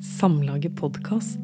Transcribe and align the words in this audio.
Samlaget 0.00 0.76
podkast. 0.76 1.38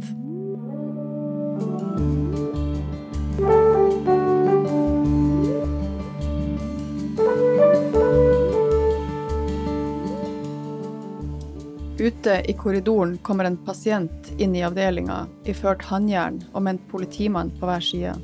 Ute 11.98 12.42
i 12.44 12.52
korridoren 12.52 13.18
kommer 13.18 13.44
en 13.44 13.56
pasient 13.56 14.32
inn 14.38 14.56
i 14.56 14.62
avdelinga 14.64 15.26
iført 15.44 15.84
håndjern 15.84 16.40
og 16.52 16.62
med 16.62 16.70
en 16.70 16.80
politimann 16.90 17.52
på 17.60 17.68
hver 17.68 17.84
side. 17.84 18.14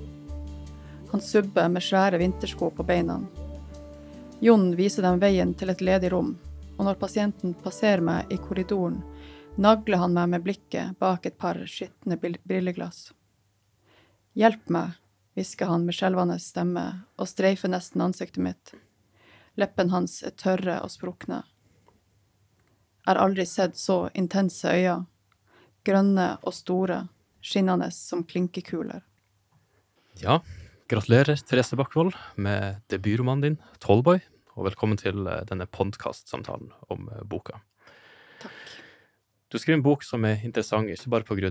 Han 1.10 1.20
subber 1.20 1.68
med 1.68 1.84
svære 1.84 2.18
vintersko 2.18 2.70
på 2.70 2.88
beina. 2.88 3.20
Jon 4.40 4.70
viser 4.80 5.04
dem 5.04 5.20
veien 5.20 5.52
til 5.52 5.68
et 5.68 5.84
ledig 5.84 6.12
rom, 6.16 6.38
og 6.78 6.86
når 6.88 6.96
pasienten 7.04 7.52
passerer 7.52 8.00
meg 8.00 8.32
i 8.32 8.40
korridoren, 8.40 9.02
nagler 9.56 10.00
han 10.00 10.14
meg 10.14 10.30
med 10.32 10.44
blikket 10.44 10.98
bak 10.98 11.26
et 11.26 11.38
par 11.38 11.58
skitne 11.68 12.16
brilleglass. 12.20 13.12
Hjelp 14.38 14.70
meg, 14.72 14.96
hvisker 15.36 15.68
han 15.68 15.84
med 15.86 15.96
skjelvende 15.96 16.38
stemme 16.40 16.84
og 17.20 17.28
streifer 17.28 17.72
nesten 17.72 18.04
ansiktet 18.04 18.42
mitt. 18.44 18.72
Leppene 19.60 19.92
hans 19.92 20.22
er 20.24 20.32
tørre 20.40 20.78
og 20.80 20.92
sprukne. 20.92 21.42
Jeg 23.02 23.10
har 23.10 23.20
aldri 23.20 23.44
sett 23.48 23.76
så 23.76 24.06
intense 24.14 24.68
øyne. 24.68 25.06
Grønne 25.82 26.36
og 26.46 26.54
store, 26.54 27.08
skinnende 27.42 27.88
som 27.90 28.22
klinkekuler. 28.22 29.00
Ja, 30.22 30.36
gratulerer, 30.86 31.34
Therese 31.42 31.74
Bakkvold, 31.74 32.14
med 32.36 32.78
debutromanen 32.86 33.42
din, 33.42 33.58
'Tallboy', 33.80 34.22
og 34.54 34.68
velkommen 34.68 34.96
til 34.96 35.26
eh, 35.26 35.42
denne 35.50 35.66
podkast-samtalen 35.66 36.70
om 36.88 37.10
eh, 37.10 37.24
boka. 37.26 37.58
Takk. 38.38 38.81
Du 39.52 39.58
skriver 39.60 39.76
en 39.76 39.84
bok 39.84 40.00
som 40.00 40.24
er 40.24 40.40
interessant, 40.46 40.88
ikke 40.88 41.10
bare 41.12 41.26
pga. 41.28 41.48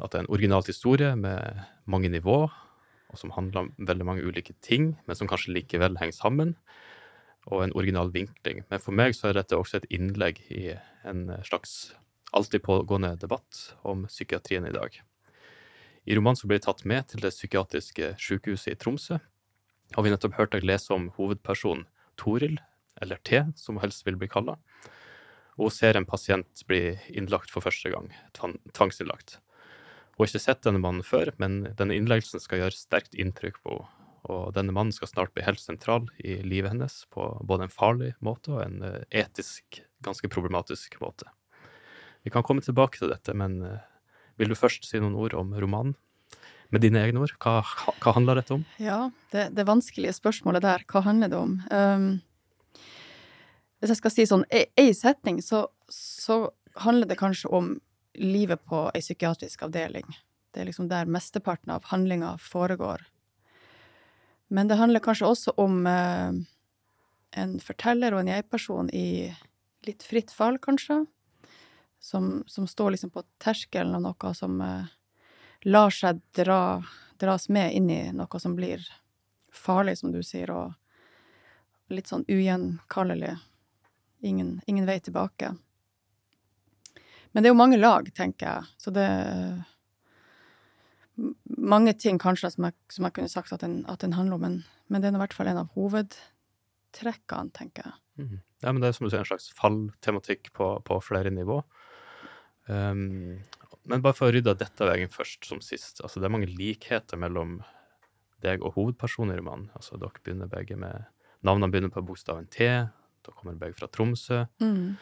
at 0.00 0.12
det 0.12 0.16
er 0.16 0.22
en 0.24 0.32
originalt 0.32 0.66
historie 0.66 1.14
med 1.14 1.60
mange 1.84 2.08
nivå, 2.08 2.48
og 2.48 3.18
som 3.20 3.30
handler 3.36 3.60
om 3.60 3.74
veldig 3.76 4.04
mange 4.04 4.24
ulike 4.24 4.54
ting, 4.62 4.96
men 5.06 5.16
som 5.16 5.28
kanskje 5.28 5.52
likevel 5.52 5.98
henger 6.00 6.16
sammen, 6.16 6.54
og 7.44 7.64
en 7.64 7.76
original 7.76 8.08
vinkling. 8.08 8.64
Men 8.70 8.80
for 8.80 8.92
meg 8.92 9.12
så 9.12 9.28
er 9.28 9.36
dette 9.36 9.58
også 9.58 9.76
et 9.76 9.90
innlegg 9.92 10.40
i 10.48 10.72
en 11.04 11.28
slags 11.44 11.92
alltid 12.32 12.64
pågående 12.64 13.12
debatt 13.20 13.76
om 13.84 14.06
psykiatrien 14.08 14.64
i 14.64 14.72
dag. 14.72 14.96
I 16.08 16.16
romanen 16.16 16.40
så 16.40 16.48
blir 16.48 16.62
jeg 16.62 16.64
tatt 16.64 16.84
med 16.88 17.12
til 17.12 17.20
det 17.20 17.36
psykiatriske 17.36 18.14
sykehuset 18.24 18.72
i 18.72 18.80
Tromsø, 18.80 19.20
og 19.98 20.04
vi 20.04 20.16
nettopp 20.16 20.40
hørt 20.40 20.56
deg 20.56 20.64
lese 20.64 20.96
om 20.96 21.10
hovedpersonen 21.18 21.84
Toril, 22.16 22.56
eller 23.04 23.20
T, 23.20 23.44
som 23.54 23.76
hun 23.76 23.84
helst 23.84 24.06
vil 24.08 24.16
bli 24.16 24.32
kalla, 24.32 24.56
og 25.56 25.68
hun 25.68 25.74
ser 25.74 25.98
en 25.98 26.06
pasient 26.08 26.64
bli 26.68 26.96
innlagt 27.14 27.52
for 27.52 27.64
første 27.64 27.92
gang, 27.92 28.10
tvangsinnlagt. 28.34 29.38
Hun 30.14 30.22
har 30.22 30.30
ikke 30.30 30.44
sett 30.44 30.62
denne 30.66 30.82
mannen 30.82 31.06
før, 31.06 31.32
men 31.42 31.64
denne 31.78 31.96
innleggelsen 31.98 32.42
skal 32.42 32.62
gjøre 32.62 32.78
sterkt 32.78 33.18
inntrykk 33.18 33.60
på 33.62 33.78
henne. 33.78 33.90
Og 34.24 34.54
denne 34.56 34.72
mannen 34.72 34.94
skal 34.94 35.10
snart 35.10 35.34
bli 35.36 35.44
helt 35.44 35.60
sentral 35.60 36.06
i 36.16 36.38
livet 36.40 36.72
hennes 36.72 36.94
på 37.12 37.26
både 37.44 37.66
en 37.66 37.72
farlig 37.72 38.14
måte 38.24 38.54
og 38.54 38.62
en 38.62 38.78
eh, 38.86 39.02
etisk 39.20 39.82
ganske 40.04 40.30
problematisk 40.32 40.96
måte. 41.02 41.28
Vi 42.24 42.32
kan 42.32 42.44
komme 42.46 42.64
tilbake 42.64 43.02
til 43.02 43.12
dette, 43.12 43.34
men 43.36 43.58
eh, 43.60 43.82
vil 44.40 44.48
du 44.48 44.56
først 44.56 44.88
si 44.88 45.00
noen 45.02 45.18
ord 45.20 45.36
om 45.36 45.52
romanen? 45.52 45.92
Med 46.72 46.80
dine 46.82 47.02
egne 47.04 47.20
ord, 47.20 47.34
hva, 47.44 47.60
hva 48.00 48.14
handler 48.16 48.40
dette 48.40 48.56
om? 48.56 48.64
Ja, 48.82 49.10
det, 49.30 49.50
det 49.54 49.68
vanskelige 49.68 50.16
spørsmålet 50.16 50.64
der, 50.64 50.86
hva 50.88 51.04
handler 51.04 51.30
det 51.30 51.38
om? 51.38 51.52
Um, 51.68 52.06
hvis 53.84 53.92
jeg 53.92 54.00
skal 54.00 54.12
si 54.14 54.24
sånn 54.24 54.44
ei 54.48 54.92
setning, 54.96 55.42
så, 55.44 55.66
så 55.92 56.46
handler 56.80 57.10
det 57.10 57.20
kanskje 57.20 57.50
om 57.52 57.74
livet 58.16 58.62
på 58.64 58.86
ei 58.94 59.02
psykiatrisk 59.04 59.66
avdeling. 59.66 60.06
Det 60.54 60.62
er 60.62 60.70
liksom 60.70 60.88
der 60.88 61.10
mesteparten 61.10 61.74
av 61.74 61.84
handlinga 61.90 62.30
foregår. 62.40 63.04
Men 64.48 64.70
det 64.70 64.78
handler 64.80 65.04
kanskje 65.04 65.28
også 65.28 65.54
om 65.60 65.84
eh, 65.90 66.32
en 67.36 67.54
forteller 67.60 68.14
og 68.14 68.22
en 68.22 68.32
jeg-person 68.32 68.88
i 68.94 69.34
litt 69.84 70.04
fritt 70.06 70.32
fall, 70.32 70.56
kanskje. 70.62 71.02
Som, 72.00 72.42
som 72.46 72.64
står 72.68 72.94
liksom 72.94 73.12
på 73.12 73.24
terskelen 73.40 73.96
av 73.96 74.04
noe 74.04 74.34
som 74.36 74.60
eh, 74.64 74.92
lar 75.68 75.92
seg 75.92 76.24
dra, 76.36 76.80
dras 77.20 77.50
med 77.52 77.76
inn 77.76 77.92
i 77.92 78.02
noe 78.16 78.40
som 78.40 78.56
blir 78.56 78.84
farlig, 79.52 79.98
som 80.00 80.12
du 80.12 80.22
sier, 80.24 80.52
og 80.52 81.92
litt 81.92 82.08
sånn 82.08 82.24
ugjenkallelig. 82.28 83.36
Ingen, 84.24 84.56
ingen 84.70 84.86
vei 84.88 84.98
tilbake. 85.04 85.52
Men 87.32 87.42
det 87.42 87.50
er 87.50 87.52
jo 87.52 87.58
mange 87.58 87.80
lag, 87.80 88.08
tenker 88.14 88.46
jeg, 88.46 88.68
så 88.80 88.92
det 88.94 89.04
er 89.04 89.56
mange 91.60 91.92
ting 91.98 92.18
kanskje 92.22 92.50
som 92.54 92.68
jeg, 92.68 92.76
som 92.90 93.06
jeg 93.06 93.14
kunne 93.16 93.30
sagt 93.30 93.52
at 93.54 93.62
den, 93.62 93.82
at 93.90 94.02
den 94.02 94.14
handler 94.16 94.38
om, 94.38 94.46
men, 94.46 94.56
men 94.88 95.02
det 95.02 95.10
er 95.10 95.18
i 95.18 95.22
hvert 95.22 95.36
fall 95.36 95.50
en 95.50 95.60
av 95.60 95.74
hovedtrekkene, 95.76 97.52
tenker 97.54 97.90
jeg. 97.90 97.98
Mm. 98.22 98.38
Ja, 98.64 98.72
men 98.72 98.80
det 98.80 98.88
er 98.88 98.96
som 98.96 99.06
du 99.06 99.12
sier, 99.12 99.22
en 99.22 99.28
slags 99.28 99.50
falltematikk 99.58 100.52
på, 100.56 100.70
på 100.86 100.98
flere 101.04 101.32
nivå. 101.34 101.60
Um, 102.66 103.42
men 103.84 104.04
bare 104.04 104.16
for 104.16 104.30
å 104.30 104.34
rydde 104.34 104.56
dette 104.56 104.88
veien 104.88 105.12
først 105.12 105.44
som 105.44 105.60
sist. 105.60 106.00
altså 106.00 106.20
Det 106.20 106.30
er 106.30 106.32
mange 106.32 106.48
likheter 106.48 107.20
mellom 107.20 107.58
deg 108.44 108.64
og 108.64 108.78
hovedpersonen 108.78 109.34
i 109.34 109.40
romanen. 109.40 109.68
Altså, 109.76 109.98
dere 110.00 110.22
begynner 110.22 110.50
begge 110.50 110.78
med 110.80 111.10
Navnene 111.44 111.68
begynner 111.68 111.92
på 111.92 112.00
bokstaven 112.08 112.46
T. 112.48 112.64
Da 113.24 113.32
kommer 113.32 113.56
begge 113.58 113.78
fra 113.78 113.88
Tromsø. 113.88 114.44
Mm. 114.62 114.96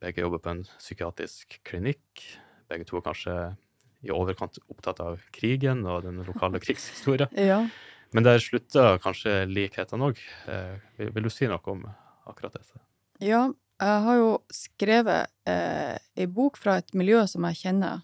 Begge 0.00 0.24
jobber 0.24 0.42
på 0.42 0.54
en 0.54 0.64
psykiatrisk 0.78 1.60
klinikk. 1.66 2.24
Begge 2.70 2.86
to 2.88 2.98
er 2.98 3.06
kanskje 3.06 3.36
i 4.00 4.12
overkant 4.14 4.58
opptatt 4.72 5.00
av 5.04 5.20
krigen 5.34 5.84
og 5.84 6.04
den 6.06 6.22
lokale 6.26 6.60
krigshistorien. 6.64 7.32
ja. 7.36 7.64
Men 8.10 8.26
der 8.26 8.40
slutter 8.42 8.98
kanskje 8.98 9.44
likhetene 9.46 10.10
òg. 10.10 10.20
Eh, 10.50 10.78
vil, 10.98 11.22
du 11.22 11.30
si 11.30 11.46
noe 11.46 11.62
om 11.70 11.84
akkurat 12.26 12.56
dette? 12.58 12.80
Ja, 13.22 13.44
jeg 13.80 14.04
har 14.06 14.16
jo 14.18 14.30
skrevet 14.54 15.30
eh, 15.48 15.94
ei 16.18 16.26
bok 16.26 16.58
fra 16.58 16.80
et 16.80 16.90
miljø 16.96 17.22
som 17.30 17.46
jeg 17.46 17.60
kjenner, 17.60 18.02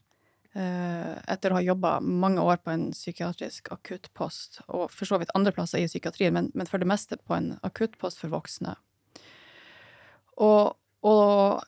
eh, 0.55 1.17
etter 1.27 1.51
å 1.51 1.59
ha 1.59 1.65
jobba 1.65 1.97
mange 2.01 2.45
år 2.45 2.63
på 2.63 2.71
en 2.77 2.87
psykiatrisk 2.95 3.73
akuttpost, 3.75 4.63
og 4.69 4.87
for 4.95 5.11
så 5.11 5.19
vidt 5.19 5.35
andre 5.35 5.55
plasser 5.57 5.83
i 5.83 5.91
psykiatrien, 5.91 6.37
men, 6.37 6.53
men 6.55 6.71
for 6.71 6.83
det 6.83 6.91
meste 6.91 7.19
på 7.19 7.35
en 7.37 7.57
akuttpost 7.67 8.23
for 8.23 8.31
voksne. 8.33 8.77
Og, 10.45 10.77
og 11.07 11.65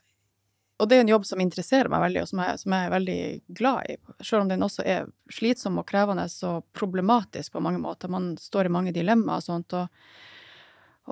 og 0.78 0.86
det 0.86 0.96
er 0.96 1.02
en 1.02 1.10
jobb 1.10 1.26
som 1.26 1.40
interesserer 1.42 1.90
meg 1.90 2.04
veldig, 2.04 2.22
og 2.22 2.30
som 2.30 2.40
jeg, 2.44 2.58
som 2.60 2.74
jeg, 2.74 2.86
er 2.86 2.92
veldig 2.92 3.20
glad 3.58 3.90
i. 3.90 3.96
Selv 4.22 4.44
om 4.44 4.50
den 4.50 4.62
også 4.62 4.84
er 4.86 5.08
slitsom 5.34 5.80
og 5.80 5.88
krevende 5.88 6.26
og 6.46 6.68
problematisk 6.76 7.56
på 7.56 7.62
mange 7.64 7.80
måter. 7.82 8.10
Man 8.12 8.36
står 8.38 8.68
i 8.68 8.74
mange 8.76 8.92
dilemmaer 8.94 9.42
og 9.42 9.46
sånt. 9.46 9.74
Og, 9.74 9.88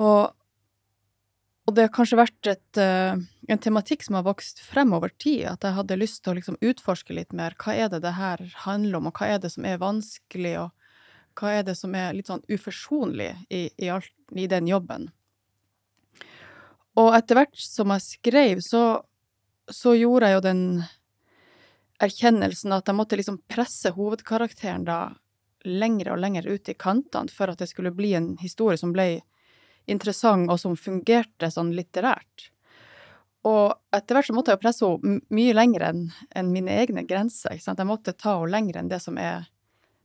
og, 0.06 1.72
det 1.75 1.89
har 1.89 1.93
kanskje 1.99 2.21
vært 2.21 2.53
et, 2.53 2.78
uh, 2.78 3.19
en 3.50 3.62
tematikk 3.65 4.06
som 4.06 4.21
har 4.21 4.28
vokst 4.28 4.62
frem 4.62 4.95
over 4.95 5.11
tid. 5.19 5.49
At 5.56 5.66
jeg 5.66 5.78
hadde 5.81 5.99
lyst 5.99 6.22
til 6.22 6.37
å 6.37 6.39
liksom 6.39 6.62
utforske 6.62 7.19
litt 7.19 7.34
mer. 7.34 7.59
Hva 7.59 7.75
er 7.75 7.91
det 7.91 8.05
det 8.06 8.15
her 8.21 8.47
handler 8.69 9.00
om, 9.00 9.11
og 9.11 9.19
hva 9.19 9.34
er 9.34 9.43
det 9.43 9.50
som 9.56 9.66
er 9.66 9.83
vanskelig, 9.83 10.61
og 10.62 11.41
hva 11.41 11.56
er 11.59 11.66
det 11.66 11.75
som 11.75 11.99
er 11.99 12.15
litt 12.15 12.31
sånn 12.31 12.47
uforsonlig 12.47 13.33
i, 13.50 13.66
i, 13.75 13.91
alt, 13.91 14.15
i 14.31 14.47
den 14.47 14.71
jobben. 14.71 15.11
Og 16.97 17.12
etter 17.17 17.37
hvert 17.39 17.61
som 17.61 17.93
jeg 17.93 18.05
skrev, 18.07 18.62
så 18.65 18.87
så 19.69 19.95
gjorde 19.97 20.29
jeg 20.29 20.37
jo 20.37 20.43
den 20.45 20.65
erkjennelsen 22.03 22.75
at 22.77 22.89
jeg 22.89 22.99
måtte 22.99 23.19
liksom 23.19 23.41
presse 23.51 23.91
hovedkarakteren 23.97 24.84
da 24.87 24.99
lengre 25.67 26.15
og 26.15 26.21
lengre 26.23 26.55
ut 26.55 26.69
i 26.71 26.77
kantene 26.79 27.33
for 27.33 27.51
at 27.51 27.62
det 27.62 27.71
skulle 27.71 27.95
bli 27.95 28.12
en 28.15 28.34
historie 28.39 28.79
som 28.79 28.93
ble 28.95 29.25
interessant, 29.87 30.51
og 30.51 30.59
som 30.59 30.75
fungerte 30.79 31.51
sånn 31.51 31.73
litterært. 31.75 32.51
Og 33.47 33.75
etter 33.95 34.19
hvert 34.19 34.27
så 34.27 34.34
måtte 34.34 34.51
jeg 34.51 34.59
jo 34.59 34.63
presse 34.65 34.87
henne 34.87 35.21
mye 35.34 35.55
lenger 35.55 35.84
enn 35.89 36.01
en 36.39 36.48
mine 36.51 36.78
egne 36.83 37.04
grenser. 37.07 37.54
ikke 37.54 37.69
sant? 37.69 37.78
Jeg 37.78 37.91
måtte 37.91 38.15
ta 38.15 38.34
henne 38.41 38.51
lenger 38.51 38.81
enn 38.81 38.91
det 38.91 38.98
som, 39.03 39.19
er, 39.19 39.47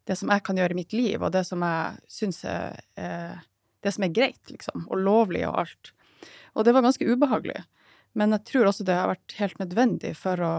det 0.05 0.17
som 0.19 0.29
jeg 0.29 0.45
kan 0.45 0.61
gjøre 0.61 0.77
i 0.77 0.81
mitt 0.81 0.93
liv, 0.93 1.17
og 1.21 1.33
det 1.33 1.41
som 1.49 1.65
jeg 1.65 2.13
syns 2.13 2.43
er, 2.45 2.77
er 2.93 3.41
det 3.81 3.93
som 3.95 4.05
er 4.05 4.13
greit, 4.13 4.43
liksom, 4.53 4.85
og 4.85 5.01
lovlig 5.01 5.47
og 5.49 5.63
alt. 5.63 5.93
Og 6.55 6.67
det 6.67 6.73
var 6.75 6.83
ganske 6.85 7.07
ubehagelig. 7.07 7.63
Men 8.17 8.35
jeg 8.35 8.45
tror 8.49 8.69
også 8.69 8.85
det 8.87 8.97
har 8.97 9.11
vært 9.13 9.37
helt 9.39 9.61
nødvendig 9.61 10.13
for 10.19 10.43
å 10.43 10.53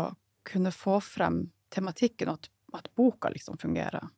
kunne 0.49 0.73
få 0.75 0.99
frem 1.05 1.45
tematikken, 1.73 2.33
at, 2.33 2.49
at 2.77 2.89
boka 2.97 3.31
liksom 3.33 3.59
fungerer. 3.61 4.09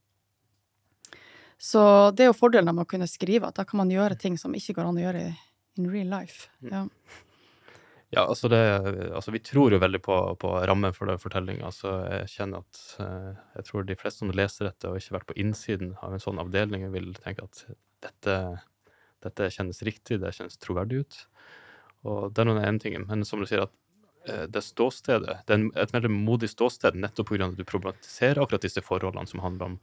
Så 1.58 1.82
det 2.14 2.24
er 2.24 2.32
jo 2.32 2.38
fordelen 2.38 2.74
med 2.74 2.86
å 2.86 2.90
kunne 2.90 3.10
skrive, 3.10 3.48
at 3.48 3.58
da 3.58 3.66
kan 3.66 3.82
man 3.82 3.92
gjøre 3.92 4.18
ting 4.20 4.38
som 4.40 4.54
ikke 4.54 4.76
går 4.78 4.90
an 4.90 4.98
å 4.98 5.04
gjøre 5.04 5.28
in 5.78 5.90
real 5.90 6.10
life. 6.10 6.50
Mm. 6.62 6.72
Ja. 6.72 6.86
Ja, 8.14 8.22
altså, 8.28 8.46
det, 8.48 8.58
altså 9.16 9.32
vi 9.34 9.40
tror 9.42 9.74
jo 9.74 9.80
veldig 9.82 9.98
på, 10.04 10.16
på 10.38 10.50
rammen 10.68 10.94
for 10.94 11.10
den 11.10 11.18
fortellinga. 11.18 11.66
Altså 11.66 11.96
jeg 12.04 12.28
kjenner 12.36 12.62
at 12.62 12.82
eh, 13.02 13.40
jeg 13.56 13.66
tror 13.66 13.88
de 13.88 13.96
fleste 13.98 14.22
som 14.22 14.30
leser 14.30 14.68
dette 14.68 14.90
og 14.90 15.00
ikke 15.00 15.10
har 15.10 15.18
vært 15.18 15.30
på 15.32 15.38
innsiden 15.42 15.96
av 15.98 16.14
en 16.14 16.22
sånn 16.22 16.38
avdeling, 16.42 16.86
vil 16.94 17.10
tenke 17.18 17.48
at 17.48 17.64
dette, 18.04 18.36
dette 19.24 19.50
kjennes 19.56 19.82
riktig, 19.88 20.20
det 20.22 20.34
kjennes 20.36 20.60
troverdig 20.62 21.02
ut. 21.02 21.18
Og 22.04 22.32
det 22.34 22.44
er 22.44 22.50
den 22.52 22.64
ene 22.64 22.82
tingen. 22.82 23.06
Men 23.08 23.24
som 23.24 23.40
du 23.40 23.46
sier, 23.48 23.64
at 23.66 24.28
eh, 24.28 24.44
det 24.50 24.64
ståstedet, 24.64 25.38
det 25.48 25.56
er 25.56 25.84
et 25.84 25.94
veldig 25.94 26.12
modig 26.12 26.50
ståsted 26.52 26.98
nettopp 27.00 27.32
pga. 27.32 27.48
at 27.48 27.56
du 27.56 27.64
problematiserer 27.64 28.42
akkurat 28.42 28.62
disse 28.66 28.82
forholdene 28.84 29.26
som 29.30 29.40
handler 29.44 29.72
om 29.72 29.78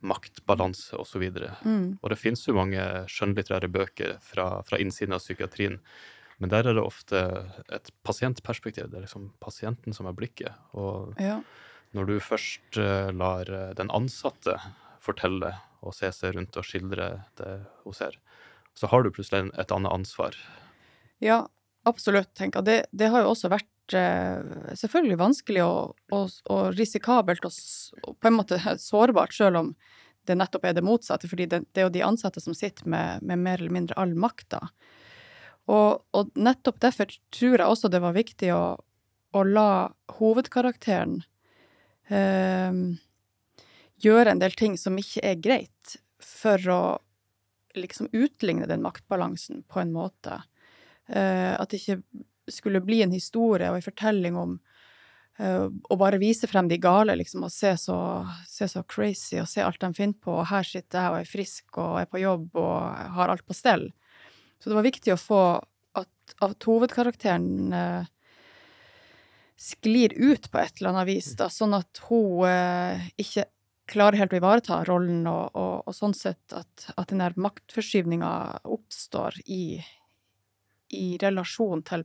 makt, 0.00 0.44
balanse 0.46 0.94
osv. 0.96 1.24
Mm. 1.64 1.98
Og 2.02 2.10
det 2.12 2.18
finnes 2.20 2.44
jo 2.46 2.54
mange 2.54 2.82
skjønnlitterære 3.10 3.70
bøker 3.74 4.18
fra, 4.22 4.62
fra 4.62 4.78
innsiden 4.78 5.16
av 5.16 5.22
psykiatrien, 5.24 5.80
men 6.38 6.52
der 6.52 6.68
er 6.70 6.76
det 6.78 6.84
ofte 6.86 7.20
et 7.74 7.90
pasientperspektiv. 8.06 8.86
Det 8.92 9.00
er 9.00 9.06
liksom 9.08 9.32
pasienten 9.42 9.96
som 9.96 10.06
er 10.06 10.14
blikket. 10.14 10.54
Og 10.72 11.18
Ja. 11.18 11.40
når 11.92 12.06
du 12.06 12.20
først 12.20 12.78
eh, 12.78 13.10
lar 13.10 13.50
eh, 13.50 13.74
den 13.74 13.90
ansatte 13.90 14.54
fortelle 15.02 15.56
og 15.82 15.94
se 15.94 16.12
seg 16.12 16.36
rundt 16.36 16.56
og 16.56 16.66
skildre 16.66 17.24
det 17.38 17.66
hun 17.82 17.92
ser, 17.92 18.14
så 18.78 18.86
har 18.86 19.02
du 19.02 19.10
plutselig 19.10 19.50
et 19.58 19.72
annet 19.74 19.90
ansvar. 19.90 20.36
Ja, 21.24 21.42
absolutt, 21.88 22.34
tenker 22.38 22.60
jeg. 22.60 22.66
Det, 22.68 22.98
det 23.00 23.10
har 23.12 23.24
jo 23.24 23.32
også 23.32 23.50
vært 23.52 23.96
eh, 23.96 24.74
selvfølgelig 24.78 25.18
vanskelig 25.20 25.64
og, 25.64 25.96
og, 26.14 26.34
og 26.52 26.76
risikabelt 26.78 27.46
og, 27.48 27.56
og 28.04 28.18
på 28.18 28.30
en 28.30 28.38
måte 28.38 28.60
sårbart, 28.90 29.34
selv 29.34 29.62
om 29.62 29.72
det 30.28 30.36
nettopp 30.36 30.66
er 30.68 30.76
det 30.76 30.84
motsatte. 30.84 31.28
fordi 31.28 31.46
det, 31.48 31.62
det 31.72 31.82
er 31.82 31.88
jo 31.88 31.96
de 31.96 32.04
ansatte 32.04 32.42
som 32.44 32.56
sitter 32.56 32.88
med, 32.88 33.22
med 33.24 33.40
mer 33.40 33.58
eller 33.58 33.74
mindre 33.74 33.96
all 33.98 34.14
makta. 34.14 34.60
Og, 35.68 36.04
og 36.16 36.30
nettopp 36.36 36.80
derfor 36.80 37.10
tror 37.34 37.58
jeg 37.58 37.66
også 37.68 37.90
det 37.92 38.00
var 38.04 38.16
viktig 38.16 38.52
å, 38.54 38.76
å 39.36 39.42
la 39.44 39.70
hovedkarakteren 40.18 41.18
eh, 42.08 42.80
gjøre 44.04 44.32
en 44.32 44.40
del 44.42 44.56
ting 44.56 44.78
som 44.80 44.96
ikke 45.00 45.24
er 45.26 45.42
greit, 45.42 45.98
for 46.24 46.70
å 46.72 46.82
liksom 47.78 48.08
utligne 48.16 48.66
den 48.66 48.82
maktbalansen 48.82 49.62
på 49.68 49.82
en 49.82 49.92
måte. 49.94 50.40
Eh, 51.08 51.54
at 51.56 51.70
det 51.70 51.80
ikke 51.80 52.24
skulle 52.52 52.82
bli 52.84 53.02
en 53.04 53.12
historie 53.12 53.68
og 53.70 53.78
en 53.78 53.84
fortelling 53.84 54.36
om 54.38 54.56
eh, 55.38 55.66
å 55.68 55.98
bare 56.00 56.20
vise 56.20 56.48
frem 56.50 56.68
de 56.68 56.78
gale, 56.80 57.16
liksom, 57.20 57.46
og 57.46 57.52
se 57.52 57.74
så, 57.80 57.98
se 58.48 58.68
så 58.68 58.84
crazy, 58.88 59.38
og 59.42 59.48
se 59.50 59.64
alt 59.64 59.80
de 59.84 59.92
finner 59.96 60.18
på, 60.20 60.34
og 60.40 60.48
her 60.52 60.68
sitter 60.68 61.00
jeg 61.00 61.14
og 61.14 61.18
er 61.20 61.32
frisk 61.32 61.80
og 61.80 61.98
er 62.02 62.10
på 62.10 62.22
jobb 62.22 62.60
og 62.60 63.10
har 63.18 63.32
alt 63.32 63.46
på 63.46 63.56
stell. 63.56 63.88
Så 64.58 64.70
det 64.70 64.78
var 64.78 64.88
viktig 64.88 65.14
å 65.14 65.20
få 65.20 65.42
at, 65.98 66.38
at 66.44 66.68
hovedkarakteren 66.68 67.74
eh, 67.74 68.08
sklir 69.58 70.14
ut 70.14 70.50
på 70.50 70.60
et 70.60 70.78
eller 70.78 70.92
annet 70.94 71.08
vis, 71.10 71.32
da, 71.38 71.48
sånn 71.50 71.76
at 71.78 72.02
hun 72.08 72.44
eh, 72.48 73.08
ikke 73.20 73.48
klarer 73.88 74.20
helt 74.20 74.34
å 74.34 74.38
ivareta 74.38 74.82
rollen, 74.86 75.22
og, 75.30 75.56
og, 75.56 75.88
og 75.88 75.96
sånn 75.96 76.14
sett 76.16 76.52
at, 76.54 76.90
at 76.94 77.08
den 77.10 77.22
der 77.22 77.36
maktforskyvninga 77.40 78.32
oppstår 78.68 79.40
i, 79.46 79.78
i 80.94 81.18
relasjon 81.20 81.82
til 81.86 82.04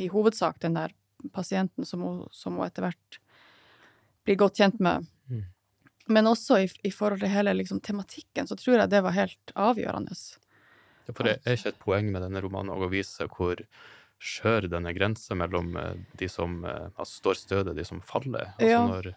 i 0.00 0.08
hovedsak 0.12 0.60
den 0.60 0.76
der 0.76 0.94
pasienten 1.32 1.86
som 1.86 2.02
hun, 2.02 2.20
som 2.32 2.56
hun 2.58 2.66
etter 2.66 2.86
hvert 2.86 3.18
blir 4.26 4.38
godt 4.40 4.60
kjent 4.60 4.80
med. 4.82 5.06
Mm. 5.30 5.44
Men 6.12 6.30
også 6.30 6.58
i, 6.64 6.68
i 6.88 6.92
forhold 6.94 7.22
til 7.22 7.32
hele 7.32 7.54
liksom, 7.54 7.80
tematikken, 7.84 8.48
så 8.48 8.56
tror 8.58 8.80
jeg 8.80 8.92
det 8.92 9.02
var 9.04 9.16
helt 9.16 9.54
avgjørende. 9.54 10.16
Ja, 11.06 11.14
For 11.14 11.26
det 11.26 11.38
er 11.42 11.58
ikke 11.58 11.74
et 11.74 11.82
poeng 11.82 12.12
med 12.14 12.24
denne 12.24 12.42
romanen 12.42 12.74
å 12.74 12.90
vise 12.90 13.26
hvor 13.30 13.62
skjør 14.22 14.68
denne 14.70 14.92
grensa 14.94 15.34
mellom 15.34 15.74
eh, 15.76 15.94
de 16.18 16.28
som 16.30 16.60
eh, 16.64 16.88
altså 16.94 17.18
står 17.18 17.40
stødig, 17.40 17.76
de 17.78 17.86
som 17.86 18.02
faller. 18.04 18.52
Altså 18.56 18.70
Ja. 18.70 18.86
når 18.86 19.14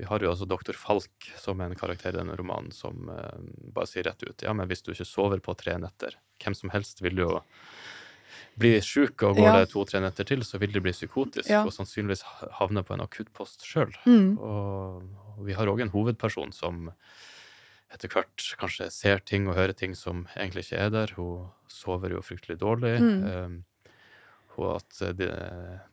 Vi 0.00 0.06
har 0.08 0.22
jo 0.24 0.30
altså 0.30 0.46
doktor 0.48 0.72
Falk 0.72 1.26
som 1.36 1.60
er 1.60 1.68
en 1.68 1.76
karakter 1.76 2.14
i 2.14 2.16
denne 2.16 2.34
romanen 2.38 2.72
som 2.72 3.10
eh, 3.12 3.42
bare 3.74 3.86
sier 3.86 4.08
rett 4.08 4.22
ut 4.22 4.42
ja, 4.42 4.54
men 4.56 4.66
hvis 4.66 4.82
du 4.82 4.94
ikke 4.94 5.04
sover 5.04 5.42
på 5.44 5.54
tre 5.54 5.76
netter 5.78 6.16
Hvem 6.40 6.56
som 6.56 6.70
helst 6.74 7.02
vil 7.04 7.16
jo 7.22 7.40
bli 8.60 8.74
sjuk, 8.84 9.22
og 9.24 9.36
går 9.38 9.46
Ja. 9.46 9.52
det 9.60 9.70
to-tre 9.72 10.00
netter 10.02 10.24
til, 10.26 10.40
så 10.44 10.58
vil 10.60 10.72
de 10.72 10.80
bli 10.80 10.92
psykotisk 10.92 11.48
Ja. 11.48 11.62
og 11.64 11.72
sannsynligvis 11.72 12.22
havne 12.58 12.82
på 12.84 12.92
en 12.94 13.00
akuttpost 13.06 13.62
sjøl. 13.64 13.92
Mm. 14.04 14.38
Og, 14.38 15.02
vi 15.46 15.54
har 15.56 15.66
òg 15.66 15.80
en 15.80 15.88
hovedperson 15.94 16.52
som 16.52 16.90
etter 17.92 18.08
hvert 18.08 18.56
kanskje 18.60 18.90
ser 18.92 19.18
ting 19.24 19.48
og 19.48 19.54
hører 19.56 19.72
ting 19.74 19.94
som 19.96 20.26
egentlig 20.36 20.66
ikke 20.66 20.78
er 20.78 20.90
der. 20.90 21.06
Hun 21.16 21.48
sover 21.68 22.10
jo 22.10 22.20
fryktelig 22.20 22.58
dårlig. 22.58 23.00
Mm. 23.00 23.24
Um, 23.24 23.64
og 24.58 24.76
at 24.82 25.16
de, 25.16 25.26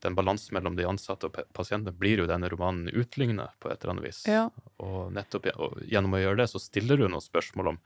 den 0.02 0.16
balansen 0.18 0.52
mellom 0.58 0.76
de 0.76 0.84
ansatte 0.84 1.26
og 1.30 1.34
pa- 1.38 1.46
pasientene 1.54 1.94
blir 1.98 2.18
jo 2.18 2.28
denne 2.28 2.50
romanen 2.52 2.90
utlignet 2.92 3.50
på 3.62 3.72
et 3.72 3.80
eller 3.82 3.94
annet 3.94 4.04
vis. 4.10 4.26
Ja. 4.28 4.50
Og 4.84 5.14
nettopp 5.14 5.48
og 5.56 5.78
gjennom 5.88 6.18
å 6.18 6.20
gjøre 6.22 6.38
det, 6.42 6.50
så 6.52 6.60
stiller 6.60 6.98
hun 6.98 7.12
noen 7.16 7.24
spørsmål 7.24 7.68
om 7.70 7.80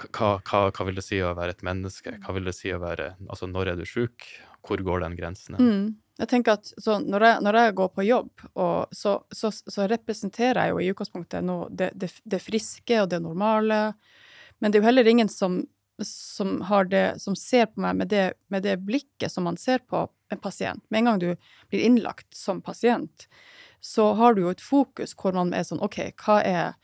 hva, 0.00 0.38
hva, 0.40 0.62
hva 0.70 0.86
vil 0.88 0.98
det 0.98 1.04
si 1.06 1.20
å 1.22 1.34
være 1.36 1.56
et 1.56 1.66
menneske? 1.66 2.16
Hva 2.24 2.34
vil 2.36 2.48
det 2.48 2.56
si 2.56 2.72
å 2.74 2.80
være 2.82 3.12
Altså, 3.28 3.48
når 3.50 3.72
er 3.72 3.80
du 3.80 3.84
sjuk? 3.88 4.26
Hvor 4.62 4.82
går 4.82 5.02
den 5.04 5.16
grensen? 5.18 5.58
Mm. 5.58 5.84
Jeg 6.20 6.28
tenker 6.30 6.58
at 6.58 6.70
når, 6.86 7.24
jeg, 7.26 7.42
når 7.42 7.58
jeg 7.58 7.76
går 7.80 7.92
på 7.96 8.04
jobb, 8.06 8.42
så, 8.94 9.14
så, 9.32 9.50
så 9.50 9.86
representerer 9.90 10.60
jeg 10.60 10.74
jo 10.74 10.82
i 10.82 10.90
utgangspunktet 10.92 11.48
det, 11.78 11.88
det, 11.98 12.10
det 12.22 12.40
friske 12.44 12.98
og 13.02 13.08
det 13.10 13.22
normale, 13.24 13.80
men 14.60 14.70
det 14.70 14.78
er 14.78 14.84
jo 14.84 14.88
heller 14.90 15.10
ingen 15.10 15.30
som, 15.32 15.62
som, 16.06 16.60
det, 16.92 17.06
som 17.22 17.34
ser 17.38 17.72
på 17.72 17.82
meg 17.82 17.98
med 17.98 18.14
med 18.52 18.62
det 18.62 18.76
blikket 18.84 19.32
som 19.32 19.48
man 19.48 19.58
ser 19.58 19.82
på 19.88 20.04
en 20.30 20.38
pasient. 20.38 20.84
Med 20.90 21.02
en 21.02 21.10
gang 21.10 21.18
du 21.18 21.28
blir 21.72 21.82
innlagt 21.88 22.28
som 22.36 22.62
pasient, 22.62 23.26
så 23.80 24.12
har 24.14 24.34
du 24.34 24.44
jo 24.44 24.52
et 24.52 24.62
fokus 24.62 25.16
hvor 25.18 25.34
man 25.34 25.50
er 25.56 25.66
sånn 25.66 25.82
OK, 25.82 25.98
hva 26.22 26.38
er 26.44 26.74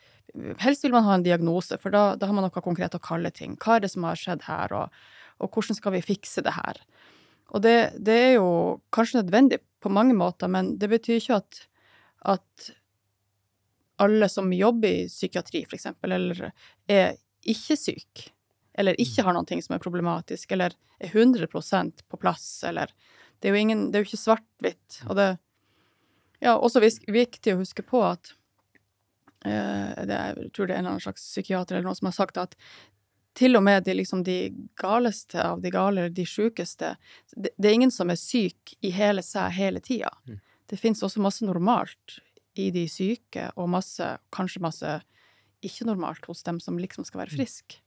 Helst 0.60 0.84
vil 0.84 0.92
man 0.94 1.06
ha 1.06 1.16
en 1.16 1.24
diagnose, 1.24 1.78
for 1.80 1.94
da, 1.94 2.12
da 2.18 2.28
har 2.28 2.36
man 2.36 2.44
noe 2.46 2.64
konkret 2.64 2.96
å 2.96 3.02
kalle 3.02 3.30
ting. 3.34 3.56
Hva 3.60 3.76
er 3.76 3.84
det 3.84 3.92
som 3.94 4.04
har 4.06 4.18
skjedd 4.18 4.44
her, 4.48 4.74
og, 4.76 4.98
og 5.40 5.54
hvordan 5.54 5.78
skal 5.78 5.94
vi 5.96 6.04
fikse 6.04 6.44
det 6.44 6.54
her? 6.56 6.82
Og 7.56 7.64
det, 7.64 7.76
det 8.04 8.16
er 8.26 8.32
jo 8.36 8.50
kanskje 8.94 9.22
nødvendig 9.22 9.62
på 9.80 9.92
mange 9.92 10.16
måter, 10.16 10.50
men 10.52 10.74
det 10.80 10.90
betyr 10.92 11.20
ikke 11.20 11.38
at, 11.40 11.62
at 12.34 12.70
alle 14.04 14.28
som 14.30 14.52
jobber 14.52 14.88
i 14.88 15.06
psykiatri, 15.10 15.64
eksempel, 15.64 16.14
eller 16.18 16.50
er 16.90 17.16
ikke 17.48 17.78
syk, 17.78 18.28
eller 18.78 18.98
ikke 19.00 19.24
har 19.26 19.34
noe 19.34 19.62
som 19.64 19.74
er 19.74 19.82
problematisk, 19.82 20.52
eller 20.54 20.76
er 21.00 21.14
100% 21.14 22.04
på 22.08 22.20
plass, 22.20 22.50
eller 22.68 22.92
Det 23.38 23.48
er 23.48 23.54
jo, 23.54 23.58
ingen, 23.60 23.82
det 23.90 23.98
er 23.98 24.02
jo 24.02 24.08
ikke 24.08 24.18
svart-hvitt. 24.18 24.96
Og 25.06 25.14
det 25.14 25.26
ja, 26.42 26.56
også 26.56 26.80
viktig 26.82 27.52
å 27.54 27.60
huske 27.60 27.84
på 27.86 28.00
at 28.02 28.32
det 29.44 30.14
er, 30.14 30.38
Jeg 30.38 30.52
tror 30.52 30.66
det 30.66 30.74
er 30.74 30.80
en 30.80 30.84
eller 30.84 30.94
annen 30.96 31.04
slags 31.04 31.22
psykiater 31.22 31.76
eller 31.76 31.86
noen 31.86 31.98
som 31.98 32.10
har 32.10 32.16
sagt 32.16 32.40
at 32.42 32.56
til 33.38 33.54
og 33.54 33.62
med 33.62 33.84
de, 33.86 33.94
liksom, 33.94 34.24
de 34.26 34.50
galeste 34.80 35.38
av 35.38 35.60
de 35.62 35.70
gale, 35.70 36.00
eller 36.00 36.14
de 36.14 36.24
sjukeste 36.26 36.96
det, 37.36 37.52
det 37.54 37.68
er 37.68 37.76
ingen 37.76 37.92
som 37.94 38.10
er 38.10 38.18
syk 38.18 38.74
i 38.82 38.90
hele 38.94 39.22
seg 39.22 39.52
hele 39.54 39.82
tida. 39.84 40.10
Mm. 40.26 40.40
Det 40.68 40.78
fins 40.80 41.04
også 41.06 41.22
masse 41.22 41.46
normalt 41.46 42.18
i 42.58 42.72
de 42.74 42.84
syke, 42.90 43.46
og 43.54 43.70
masse, 43.70 44.04
kanskje 44.34 44.64
masse 44.64 44.96
ikke 45.64 45.86
normalt 45.86 46.26
hos 46.26 46.42
dem 46.46 46.58
som 46.62 46.78
liksom 46.80 47.06
skal 47.06 47.22
være 47.22 47.36
friske. 47.36 47.78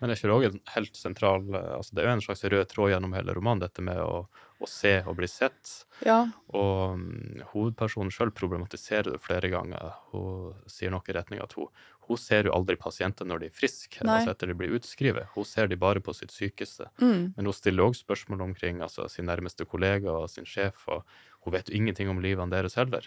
Men 0.00 0.08
det 0.08 0.16
er 0.16 0.20
ikke 0.22 0.36
òg 0.36 0.46
en 0.48 0.60
helt 0.74 0.96
sentral 0.96 1.46
eh, 1.52 1.72
altså 1.76 1.96
Det 1.96 2.02
er 2.02 2.08
jo 2.08 2.14
en 2.16 2.24
slags 2.24 2.44
rød 2.48 2.68
tråd 2.72 2.94
gjennom 2.94 3.14
hele 3.16 3.36
romanen, 3.36 3.62
dette 3.62 3.84
med 3.84 4.00
å, 4.00 4.24
å 4.60 4.68
se 4.68 4.94
og 5.04 5.18
bli 5.20 5.28
sett. 5.28 5.74
Ja. 6.06 6.22
Og 6.56 6.96
um, 6.96 7.42
hovedpersonen 7.52 8.12
sjøl 8.14 8.32
problematiserer 8.36 9.12
det 9.12 9.22
flere 9.22 9.52
ganger. 9.52 9.94
Hun 10.14 10.56
sier 10.70 10.92
noe 10.94 11.04
i 11.04 11.16
retning 11.16 11.42
at 11.44 11.56
hun, 11.58 11.68
hun 12.08 12.18
ser 12.18 12.48
jo 12.48 12.54
aldri 12.56 12.78
pasienter 12.80 13.28
når 13.28 13.44
de 13.44 13.50
er 13.50 13.58
friske, 13.60 14.00
altså 14.02 14.32
etter 14.32 14.50
de 14.50 14.56
blir 14.58 14.72
utskrevet. 14.80 15.28
Hun 15.36 15.46
ser 15.46 15.68
de 15.70 15.78
bare 15.80 16.02
på 16.02 16.16
sitt 16.16 16.32
sykeste. 16.34 16.88
Mm. 17.02 17.36
Men 17.36 17.50
hun 17.50 17.56
stiller 17.56 17.86
òg 17.86 17.98
spørsmål 18.00 18.48
omkring 18.48 18.80
altså, 18.82 19.06
sin 19.12 19.28
nærmeste 19.30 19.68
kollega 19.68 20.16
og 20.22 20.32
sin 20.32 20.48
sjef, 20.48 20.88
og 20.90 21.04
hun 21.44 21.54
vet 21.54 21.68
jo 21.68 21.76
ingenting 21.76 22.10
om 22.10 22.24
livene 22.24 22.50
deres 22.52 22.80
heller. 22.80 23.06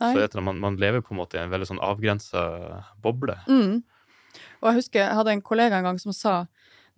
Nei. 0.00 0.12
Så 0.14 0.42
man, 0.42 0.58
man 0.62 0.76
lever 0.80 1.02
på 1.02 1.14
en 1.14 1.20
måte 1.20 1.38
i 1.38 1.42
en 1.42 1.52
veldig 1.52 1.68
sånn 1.72 1.82
avgrensa 1.82 2.42
boble. 3.02 3.36
Mm. 3.50 3.80
Og 4.60 4.70
jeg 4.70 4.80
husker 4.80 5.02
jeg 5.02 5.18
hadde 5.18 5.36
en 5.36 5.44
kollega 5.44 5.78
en 5.78 5.90
gang 5.90 6.00
som 6.02 6.14
sa 6.16 6.34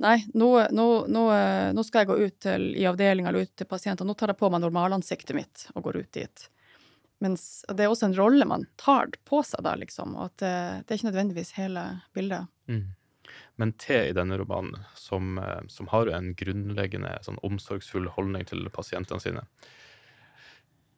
nei, 0.02 0.16
nå, 0.34 0.48
nå, 0.74 0.86
nå, 1.12 1.26
eh, 1.34 1.68
nå 1.76 1.84
skal 1.86 2.02
jeg 2.02 2.10
gå 2.10 2.16
ut 2.24 2.38
til, 2.42 2.64
i 2.78 2.88
avdelinga 2.88 3.30
eller 3.30 3.46
ut 3.46 3.52
til 3.58 3.68
pasienter, 3.70 4.08
nå 4.08 4.16
tar 4.18 4.32
jeg 4.32 4.40
på 4.40 4.50
meg 4.50 4.64
normalansiktet 4.64 5.36
mitt 5.36 5.66
og 5.76 5.86
går 5.86 6.00
ut 6.02 6.16
dit. 6.16 6.48
Mens 7.22 7.62
det 7.70 7.84
er 7.84 7.92
også 7.92 8.08
en 8.08 8.16
rolle 8.18 8.48
man 8.48 8.64
tar 8.80 9.12
på 9.28 9.44
seg 9.46 9.62
da, 9.62 9.76
liksom, 9.78 10.16
og 10.18 10.32
at 10.32 10.42
det, 10.42 10.56
det 10.82 10.94
er 10.94 10.98
ikke 10.98 11.10
nødvendigvis 11.12 11.54
hele 11.60 11.84
bildet. 12.16 12.50
Mm. 12.66 12.88
Men 13.60 13.74
T 13.78 13.94
i 14.08 14.16
denne 14.16 14.38
romanen, 14.40 14.82
som, 14.98 15.36
eh, 15.38 15.62
som 15.70 15.92
har 15.92 16.10
en 16.10 16.32
grunnleggende 16.34 17.14
sånn 17.22 17.38
omsorgsfull 17.46 18.10
holdning 18.16 18.48
til 18.48 18.66
pasientene 18.74 19.22
sine, 19.22 19.46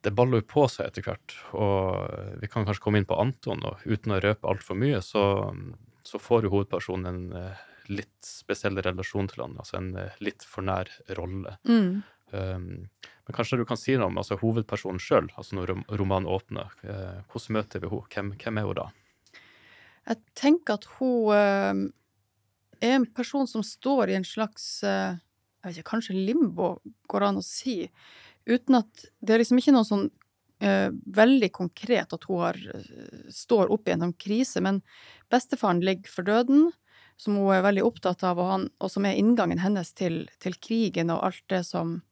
det 0.04 0.12
baller 0.16 0.42
jo 0.42 0.48
på 0.48 0.66
seg 0.68 0.90
etter 0.90 1.04
hvert. 1.04 1.34
Og 1.56 2.40
vi 2.40 2.48
kan 2.52 2.66
kanskje 2.66 2.84
komme 2.84 3.00
inn 3.00 3.08
på 3.08 3.18
Anton, 3.20 3.64
og 3.64 3.84
uten 3.88 4.16
å 4.16 4.20
røpe 4.20 4.48
altfor 4.48 4.76
mye, 4.80 5.00
så, 5.04 5.24
så 6.06 6.20
får 6.20 6.46
jo 6.46 6.52
hovedpersonen 6.54 7.06
en 7.08 7.38
eh, 7.38 7.62
litt 7.92 8.26
spesiell 8.26 8.78
relasjon 8.84 9.28
til 9.30 9.44
han, 9.44 9.56
altså 9.60 9.78
en 9.80 9.94
eh, 10.00 10.18
litt 10.24 10.44
for 10.48 10.66
nær 10.66 10.90
rolle. 11.18 11.56
Mm. 11.68 12.02
Um, 12.34 12.68
men 13.24 13.36
kanskje 13.36 13.60
du 13.60 13.64
kan 13.68 13.78
si 13.78 13.94
noe 13.96 14.10
om 14.10 14.18
altså, 14.20 14.38
hovedpersonen 14.40 15.00
sjøl, 15.02 15.28
altså 15.38 15.58
når 15.58 15.74
romanen 15.96 16.28
åpner. 16.30 16.72
Eh, 16.82 17.20
hvordan 17.30 17.58
møter 17.58 17.84
vi 17.84 17.90
henne? 17.92 18.08
Hvem, 18.14 18.32
hvem 18.40 18.60
er 18.60 18.68
hun 18.68 18.80
da? 18.80 18.88
Jeg 20.04 20.20
tenker 20.36 20.80
at 20.80 20.88
hun 20.98 21.84
er 22.84 22.96
en 22.98 23.06
person 23.16 23.48
som 23.48 23.62
står 23.64 24.12
i 24.12 24.18
en 24.18 24.26
slags 24.28 24.66
jeg 24.84 25.70
vet 25.70 25.78
ikke, 25.78 25.94
kanskje 25.94 26.18
limbo, 26.18 26.74
går 27.08 27.24
an 27.24 27.40
å 27.40 27.44
si. 27.44 27.88
uten 28.44 28.76
at 28.82 29.06
Det 29.24 29.32
er 29.32 29.40
liksom 29.40 29.62
ikke 29.62 29.72
noen 29.72 29.88
sånn 29.88 30.10
veldig 30.60 31.50
konkret 31.52 32.12
at 32.12 32.24
hun 32.28 32.40
har, 32.40 32.54
eh, 32.54 33.30
står 33.30 33.72
oppe 33.72 33.90
i 33.90 33.94
en 33.94 34.00
sånn 34.06 34.18
krise, 34.18 34.60
men 34.60 34.82
bestefaren 35.30 35.82
ligger 35.82 36.10
for 36.10 36.22
døden, 36.22 36.72
som 37.16 37.36
hun 37.36 37.52
er 37.54 37.62
veldig 37.62 37.84
opptatt 37.84 38.24
av, 38.24 38.38
og, 38.38 38.50
han, 38.50 38.70
og 38.80 38.90
som 38.90 39.04
er 39.06 39.18
inngangen 39.18 39.58
hennes 39.58 39.92
til, 39.92 40.28
til 40.40 40.54
krigen 40.54 41.10
og 41.10 41.22
alt 41.24 41.44
det 41.48 41.64
som 41.66 42.02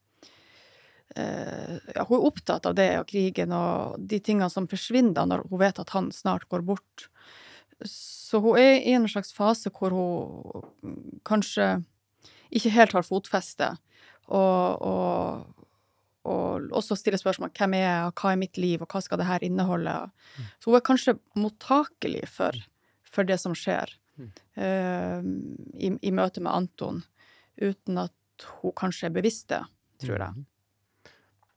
eh, 1.16 1.78
ja, 1.94 2.04
Hun 2.06 2.18
er 2.18 2.26
opptatt 2.28 2.66
av 2.66 2.74
det 2.74 2.90
og 3.00 3.08
krigen 3.10 3.52
og 3.52 3.96
de 3.98 4.20
tingene 4.20 4.50
som 4.50 4.68
forsvinner 4.70 5.26
når 5.26 5.46
hun 5.50 5.58
vet 5.58 5.78
at 5.78 5.90
han 5.90 6.12
snart 6.12 6.48
går 6.48 6.62
bort. 6.62 7.08
Så 7.84 8.40
hun 8.40 8.58
er 8.58 8.78
i 8.78 8.94
en 8.94 9.08
slags 9.10 9.32
fase 9.34 9.70
hvor 9.74 9.90
hun 9.90 11.18
kanskje 11.26 11.82
ikke 12.52 12.74
helt 12.74 12.92
har 12.92 13.06
fotfeste, 13.06 13.72
og, 14.28 14.82
og, 14.84 15.61
og 16.24 16.68
også 16.70 16.96
stille 16.96 17.18
spørsmål 17.18 17.50
hvem 17.58 17.74
er 17.74 17.82
jeg, 17.82 18.04
og 18.06 18.14
hva 18.22 18.32
er 18.32 18.36
mitt 18.42 18.58
liv, 18.60 18.82
og 18.84 18.88
hva 18.92 19.00
skal 19.02 19.18
det 19.18 19.26
her 19.26 19.42
inneholde? 19.42 19.94
Så 20.60 20.70
hun 20.70 20.76
er 20.78 20.84
kanskje 20.86 21.16
mottakelig 21.34 22.28
for, 22.30 22.52
for 23.02 23.26
det 23.26 23.40
som 23.42 23.54
skjer 23.58 23.90
uh, 24.56 25.20
i, 25.74 25.90
i 26.02 26.10
møte 26.14 26.40
med 26.44 26.52
Anton, 26.52 27.02
uten 27.60 27.98
at 27.98 28.46
hun 28.62 28.72
kanskje 28.78 29.08
er 29.10 29.16
bevisst 29.16 29.48
det, 29.52 29.62
tror 30.04 30.18
jeg. 30.18 30.44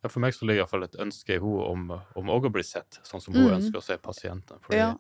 Ja, 0.06 0.10
for 0.10 0.22
meg 0.22 0.36
så 0.38 0.46
ligger 0.46 0.62
iallfall 0.64 0.84
et 0.86 0.98
ønske 1.02 1.34
i 1.34 1.40
henne 1.42 2.00
om 2.18 2.28
òg 2.30 2.46
å 2.50 2.54
bli 2.54 2.62
sett, 2.66 3.00
sånn 3.08 3.22
som 3.24 3.34
hun 3.34 3.48
Mm. 3.48 3.56
ønsker 3.60 3.80
å 3.80 3.84
se 3.84 3.98
pasienten. 3.98 4.60
Fordi 4.62 4.78
Ja. 4.78 4.92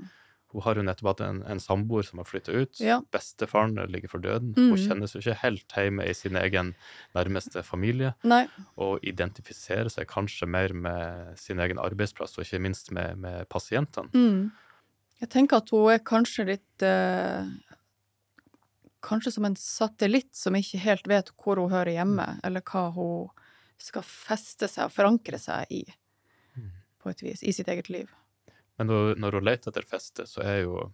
Hun 0.56 0.64
har 0.64 0.80
jo 0.80 0.84
nettopp 0.88 1.10
hatt 1.12 1.22
en, 1.26 1.42
en 1.52 1.60
samboer 1.60 2.06
som 2.08 2.22
har 2.22 2.28
flytta 2.30 2.54
ut. 2.56 2.80
Ja. 2.80 3.02
Bestefaren 3.12 3.76
ligger 3.92 4.12
for 4.12 4.24
døden. 4.24 4.54
Mm. 4.56 4.70
Hun 4.72 4.80
kjennes 4.80 5.14
jo 5.16 5.20
ikke 5.20 5.36
helt 5.42 5.76
hjemme 5.76 6.06
i 6.08 6.14
sin 6.16 6.40
egen 6.40 6.74
nærmeste 7.18 7.62
familie. 7.68 8.14
Nei. 8.24 8.46
Og 8.80 9.04
identifiserer 9.04 9.92
seg 9.92 10.08
kanskje 10.08 10.48
mer 10.48 10.72
med 10.74 11.36
sin 11.42 11.60
egen 11.60 11.82
arbeidsplass, 11.84 12.38
og 12.40 12.48
ikke 12.48 12.62
minst 12.64 12.94
med, 12.96 13.20
med 13.20 13.50
pasientene. 13.52 14.10
Mm. 14.16 14.52
Jeg 15.22 15.32
tenker 15.36 15.60
at 15.62 15.70
hun 15.76 15.92
er 15.94 16.02
kanskje 16.08 16.48
litt 16.54 16.84
eh, 16.88 17.52
Kanskje 19.06 19.36
som 19.36 19.46
en 19.46 19.56
satellitt 19.60 20.32
som 20.34 20.56
ikke 20.58 20.80
helt 20.82 21.06
vet 21.12 21.28
hvor 21.38 21.60
hun 21.62 21.70
hører 21.70 21.94
hjemme, 21.94 22.24
eller 22.48 22.64
hva 22.66 22.88
hun 22.96 23.28
skal 23.78 24.02
feste 24.08 24.66
seg 24.72 24.88
og 24.88 24.96
forankre 24.96 25.38
seg 25.42 25.70
i, 25.70 25.84
Mm. 26.56 26.72
på 27.04 27.10
et 27.12 27.22
vis, 27.22 27.44
i 27.44 27.52
sitt 27.52 27.68
eget 27.68 27.90
liv. 27.92 28.08
Men 28.78 28.88
når, 28.92 29.38
hun 29.40 29.46
leter 29.48 29.72
etter 29.72 29.86
feste, 29.88 30.26
så 30.28 30.42
er 30.44 30.62
jo, 30.66 30.92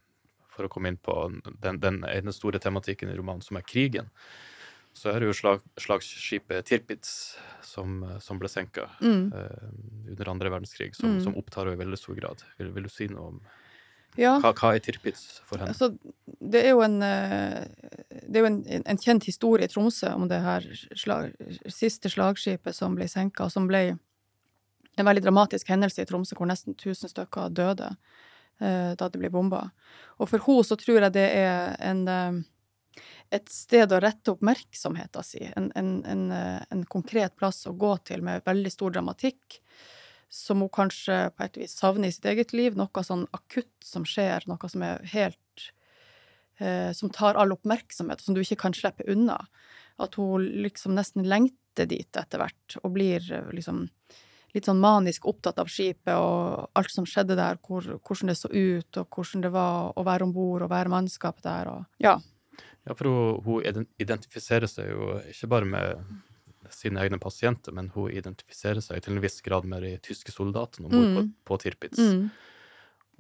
for 0.51 0.67
å 0.67 0.69
komme 0.69 0.91
inn 0.91 0.99
på 1.01 1.15
den, 1.63 1.79
den 1.81 2.01
ene 2.05 2.33
store 2.35 2.59
tematikken 2.61 3.09
i 3.09 3.15
romanen, 3.17 3.41
som 3.41 3.57
er 3.57 3.65
krigen, 3.65 4.09
så 4.93 5.07
er 5.13 5.21
det 5.23 5.29
jo 5.29 5.33
slag, 5.37 5.61
slagsskipet 5.79 6.65
Tirpitz 6.67 7.11
som, 7.63 8.01
som 8.19 8.39
ble 8.41 8.49
senka 8.51 8.89
Mm. 8.99 9.31
eh, 9.33 9.67
under 10.11 10.29
andre 10.33 10.49
verdenskrig, 10.51 10.93
som, 10.95 11.13
Mm. 11.15 11.23
som 11.23 11.35
opptar 11.39 11.65
henne 11.65 11.79
i 11.79 11.83
veldig 11.85 11.97
stor 11.97 12.15
grad. 12.19 12.43
Vil, 12.59 12.71
vil 12.75 12.83
du 12.83 12.89
si 12.91 13.07
noe 13.07 13.27
om 13.31 13.41
Ja, 14.19 14.33
hva, 14.43 14.51
hva 14.51 14.73
er 14.75 14.79
Tirpitz 14.83 15.39
for 15.47 15.57
henne? 15.63 15.71
altså, 15.71 15.93
det 16.43 16.65
er 16.65 16.73
jo 16.75 16.81
en 16.83 17.01
eh, 17.01 17.63
Det 18.27 18.35
er 18.35 18.43
jo 18.43 18.49
en, 18.51 18.83
en 18.85 18.97
kjent 18.99 19.23
historie 19.23 19.65
i 19.65 19.71
Tromsø 19.71 20.11
om 20.13 20.27
det 20.27 20.41
her 20.43 20.67
slag, 20.95 21.31
siste 21.71 22.11
slagskipet 22.11 22.75
som 22.75 22.93
ble 22.95 23.07
senka, 23.07 23.47
som 23.49 23.67
ble 23.71 23.97
en 24.99 25.07
veldig 25.07 25.23
dramatisk 25.23 25.69
hendelse 25.71 26.03
i 26.03 26.09
Tromsø, 26.09 26.35
hvor 26.37 26.49
nesten 26.49 26.75
1000 26.75 27.13
stykker 27.13 27.53
døde 27.55 27.93
eh, 28.59 28.91
da 28.97 29.07
det 29.07 29.21
ble 29.21 29.31
bomba. 29.33 29.69
Og 30.19 30.29
for 30.29 30.43
henne 30.43 30.67
så 30.67 30.77
tror 30.79 30.99
jeg 30.99 31.15
det 31.15 31.27
er 31.39 31.77
en 31.91 32.07
eh, 32.11 32.41
et 33.31 33.47
sted 33.51 33.91
å 33.93 33.99
rette 34.03 34.33
oppmerksomheten 34.33 35.23
sin, 35.23 35.51
en, 35.55 35.69
en, 35.79 35.91
en, 36.05 36.23
eh, 36.35 36.63
en 36.73 36.83
konkret 36.91 37.35
plass 37.39 37.63
å 37.69 37.75
gå 37.79 37.93
til 38.07 38.23
med 38.25 38.43
veldig 38.47 38.71
stor 38.73 38.95
dramatikk, 38.97 39.59
som 40.31 40.63
hun 40.63 40.71
kanskje 40.71 41.17
på 41.35 41.45
et 41.45 41.59
vis 41.59 41.75
savner 41.75 42.11
i 42.11 42.15
sitt 42.15 42.27
eget 42.31 42.53
liv, 42.55 42.75
noe 42.79 43.03
sånn 43.03 43.25
akutt 43.35 43.71
som 43.83 44.05
skjer, 44.07 44.47
noe 44.47 44.71
som 44.71 44.83
er 44.87 45.03
helt 45.11 45.37
eh, 46.59 46.91
Som 46.95 47.11
tar 47.11 47.35
all 47.39 47.51
oppmerksomhet, 47.55 48.21
som 48.21 48.35
du 48.35 48.41
ikke 48.43 48.61
kan 48.63 48.75
slippe 48.75 49.07
unna. 49.11 49.39
At 49.99 50.15
hun 50.19 50.45
liksom 50.63 50.95
nesten 50.95 51.27
lengter 51.27 51.87
dit 51.89 52.15
etter 52.15 52.39
hvert, 52.39 52.77
og 52.83 52.95
blir 52.95 53.27
eh, 53.31 53.51
liksom 53.51 53.87
litt 54.53 54.65
sånn 54.67 54.79
manisk 54.81 55.25
opptatt 55.29 55.59
av 55.59 55.67
skipet 55.71 56.13
og 56.15 56.69
alt 56.75 56.91
som 56.91 57.05
skjedde 57.05 57.35
der, 57.39 57.57
hvor, 57.65 57.81
hvordan 58.01 58.27
det 58.31 58.37
så 58.37 58.49
ut, 58.51 58.97
og 58.97 59.07
hvordan 59.15 59.41
det 59.45 59.51
var 59.53 59.93
å 59.95 60.03
være 60.03 60.23
om 60.27 60.33
bord 60.35 60.61
og 60.65 60.69
være 60.73 60.89
mannskap 60.91 61.41
der, 61.45 61.67
og 61.71 61.85
ja. 62.03 62.17
Ja, 62.87 62.95
for 62.97 63.05
hun, 63.45 63.65
hun 63.75 63.87
identifiserer 64.01 64.67
seg 64.67 64.89
jo 64.89 65.15
ikke 65.29 65.47
bare 65.47 65.65
med 65.69 66.19
sine 66.71 67.01
egne 67.03 67.19
pasienter, 67.21 67.73
men 67.75 67.89
hun 67.93 68.09
identifiserer 68.11 68.81
seg 68.81 69.01
til 69.03 69.13
en 69.17 69.21
viss 69.21 69.41
grad 69.45 69.65
med 69.67 69.83
de 69.83 69.97
tyske 70.01 70.31
soldatene 70.31 70.87
om 70.87 70.91
bord 70.95 71.11
på, 71.15 71.21
Mm. 71.21 71.33
på 71.45 71.57
Tirpitz. 71.61 71.99
Mm. 71.99 72.29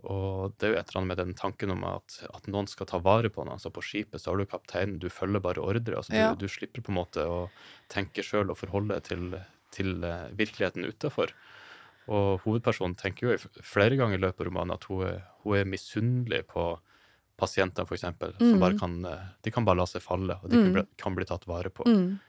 Og 0.09 0.53
det 0.57 0.65
er 0.65 0.71
jo 0.73 0.77
et 0.79 0.89
eller 0.89 0.99
annet 1.01 1.09
med 1.11 1.19
den 1.21 1.33
tanken 1.37 1.69
om 1.75 1.83
at, 1.85 2.15
at 2.33 2.47
noen 2.49 2.65
skal 2.69 2.87
ta 2.89 2.97
vare 2.97 3.29
på 3.29 3.43
henne. 3.43 3.53
Altså 3.53 3.69
på 3.73 3.83
skipet 3.85 4.21
så 4.23 4.31
har 4.31 4.39
du 4.41 4.47
kapteinen, 4.49 4.97
du 4.97 5.09
følger 5.13 5.43
bare 5.43 5.61
ordre. 5.61 5.93
Altså 5.99 6.15
Ja. 6.15 6.31
du, 6.33 6.47
du 6.47 6.49
slipper 6.49 6.81
på 6.81 6.89
en 6.89 6.97
måte 6.97 7.21
å 7.27 7.49
tenke 7.91 8.23
sjøl 8.25 8.49
og 8.49 8.57
forholde 8.57 8.95
deg 8.97 9.03
til, 9.11 9.27
til 9.71 10.03
eh, 10.03 10.29
virkeligheten 10.37 10.85
utafor. 10.85 11.31
Og 12.11 12.41
hovedpersonen 12.43 12.95
tenker 12.97 13.29
jo 13.31 13.37
flere 13.63 13.95
ganger 13.97 14.17
i 14.17 14.21
løpet 14.21 14.41
av 14.41 14.47
romanen 14.49 14.73
at 14.75 14.83
hun 14.89 15.21
hun 15.43 15.55
er 15.57 15.65
misunnelig 15.65 16.43
på 16.47 16.77
pasienter, 17.41 17.85
som 18.37 18.53
Mm. 18.53 18.59
bare 18.59 18.77
kan, 18.77 19.05
eh, 19.05 19.25
de 19.41 19.51
kan 19.51 19.65
bare 19.65 19.77
la 19.77 19.85
seg 19.85 20.01
falle, 20.01 20.35
og 20.43 20.49
de 20.49 20.55
kan, 20.57 20.67
Mm. 20.67 20.73
bli, 20.73 20.83
kan 20.97 21.15
bli 21.15 21.25
tatt 21.25 21.45
vare 21.47 21.69
på. 21.71 21.83
Mm. 21.85 22.19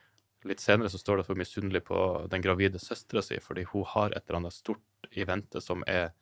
Litt 0.45 0.59
senere 0.61 0.89
så 0.89 0.99
står 0.99 1.17
det 1.17 1.21
at 1.21 1.27
hun 1.29 1.37
er 1.37 1.45
misunnelig 1.45 1.85
på 1.85 2.29
den 2.31 2.43
gravide 2.43 2.79
søstera 2.81 3.23
si, 3.23 3.37
fordi 3.37 3.65
hun 3.67 3.85
har 3.85 4.11
et 4.17 4.25
eller 4.29 4.39
annet 4.41 4.53
stort 4.53 4.81
i 5.15 5.25
vente 5.25 5.61
som 5.61 5.85
er 5.87 6.13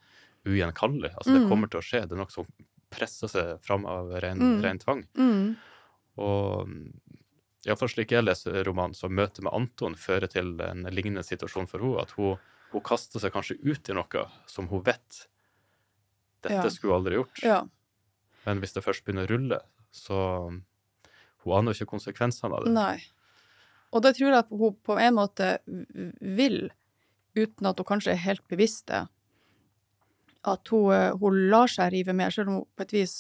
ugjenkallelig. 0.44 1.14
Altså, 1.14 1.32
det 1.34 1.42
Mm. 1.42 1.48
kommer 1.48 1.70
til 1.70 1.80
å 1.80 1.82
skje. 1.84 2.02
Det 2.08 2.12
er 2.12 2.16
noe 2.16 2.30
som 2.30 2.46
presser 2.90 3.28
seg 3.28 3.60
fram 3.62 3.86
av 3.86 4.10
ren, 4.20 4.38
Mm. 4.38 4.62
ren 4.62 4.78
tvang. 4.78 5.06
Mm. 5.14 5.56
Og 6.18 6.68
iallfall 7.66 7.90
slik 7.92 8.12
jeg 8.14 8.24
leser 8.24 8.62
romanen, 8.64 8.94
så 8.96 9.10
møtet 9.12 9.42
med 9.44 9.52
Anton 9.52 9.96
fører 9.98 10.30
til 10.32 10.54
en 10.64 10.86
lignende 10.92 11.24
situasjon 11.26 11.68
for 11.68 11.82
henne. 11.84 12.00
At 12.04 12.14
hun, 12.16 12.38
hun 12.72 12.84
kaster 12.86 13.20
seg 13.20 13.34
kanskje 13.34 13.58
ut 13.60 13.90
i 13.90 13.96
noe 13.96 14.24
som 14.48 14.68
hun 14.70 14.82
vet 14.86 15.26
dette 16.40 16.54
Ja. 16.56 16.70
skulle 16.72 16.94
hun 16.94 17.02
aldri 17.02 17.18
gjort. 17.18 17.42
Ja. 17.44 17.60
Men 18.46 18.60
hvis 18.62 18.72
det 18.72 18.84
først 18.84 19.04
begynner 19.04 19.28
å 19.28 19.32
rulle, 19.34 19.60
så 19.92 20.16
Hun 21.42 21.54
aner 21.56 21.72
jo 21.72 21.80
ikke 21.86 21.94
konsekvensene 21.96 22.52
av 22.52 22.64
det. 22.66 22.72
Nei. 22.76 22.98
Og 23.96 24.02
det 24.04 24.10
tror 24.18 24.28
jeg 24.28 24.38
at 24.42 24.50
hun 24.52 24.74
på 24.84 24.98
en 25.00 25.14
måte 25.16 25.46
vil, 26.20 26.70
uten 27.34 27.66
at 27.66 27.78
hun 27.80 27.86
kanskje 27.88 28.12
er 28.12 28.20
helt 28.20 28.44
bevisst 28.46 28.86
det. 28.92 29.06
At 30.44 30.68
hun, 30.68 30.92
eh, 30.92 31.14
hun 31.16 31.48
lar 31.48 31.66
seg 31.66 31.92
rive 31.94 32.12
med, 32.12 32.30
selv 32.32 32.48
om 32.48 32.54
hun 32.58 32.66
på 32.76 32.82
et 32.84 32.92
vis 32.92 33.14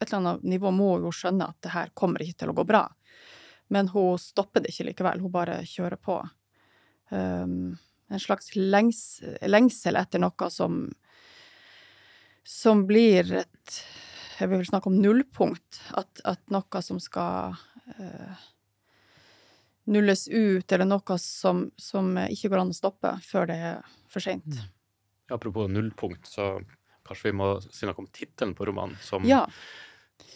et 0.00 0.08
eller 0.08 0.16
annet 0.16 0.42
nivå 0.48 0.72
må 0.72 0.94
hun 0.94 1.04
jo 1.04 1.12
skjønne 1.12 1.46
at 1.46 1.60
det 1.60 1.72
her 1.74 1.90
kommer 1.94 2.24
ikke 2.24 2.38
til 2.40 2.48
å 2.48 2.56
gå 2.56 2.64
bra. 2.66 2.86
Men 3.70 3.90
hun 3.92 4.18
stopper 4.18 4.64
det 4.64 4.72
ikke 4.72 4.88
likevel, 4.90 5.22
hun 5.22 5.34
bare 5.34 5.60
kjører 5.68 6.00
på. 6.02 6.18
Um, 7.10 7.78
en 8.10 8.22
slags 8.22 8.52
lengs, 8.56 9.20
lengsel 9.46 9.98
etter 9.98 10.22
noe 10.22 10.50
som 10.50 10.84
som 12.50 12.86
blir 12.88 13.28
et 13.44 13.80
Jeg 14.40 14.48
vil 14.48 14.64
snakke 14.64 14.88
om 14.88 14.96
nullpunkt. 14.96 15.82
At, 16.00 16.22
at 16.24 16.40
noe 16.48 16.80
som 16.82 16.96
skal 17.02 17.52
uh, 18.00 18.46
nulles 19.92 20.24
ut, 20.32 20.64
eller 20.72 20.88
noe 20.88 21.18
som, 21.20 21.66
som 21.76 22.14
ikke 22.24 22.48
går 22.48 22.62
an 22.62 22.72
å 22.72 22.78
stoppe 22.78 23.12
før 23.26 23.50
det 23.50 23.58
er 23.70 23.90
for 24.08 24.24
seint. 24.24 24.62
Apropos 25.30 25.68
nullpunkt, 25.68 26.24
så 26.26 26.54
kanskje 27.06 27.28
vi 27.28 27.36
må 27.36 27.50
si 27.66 27.84
noe 27.84 28.00
om 28.00 28.08
tittelen 28.08 28.56
på 28.56 28.66
romanen, 28.70 28.96
som 29.04 29.28
Ja, 29.28 29.44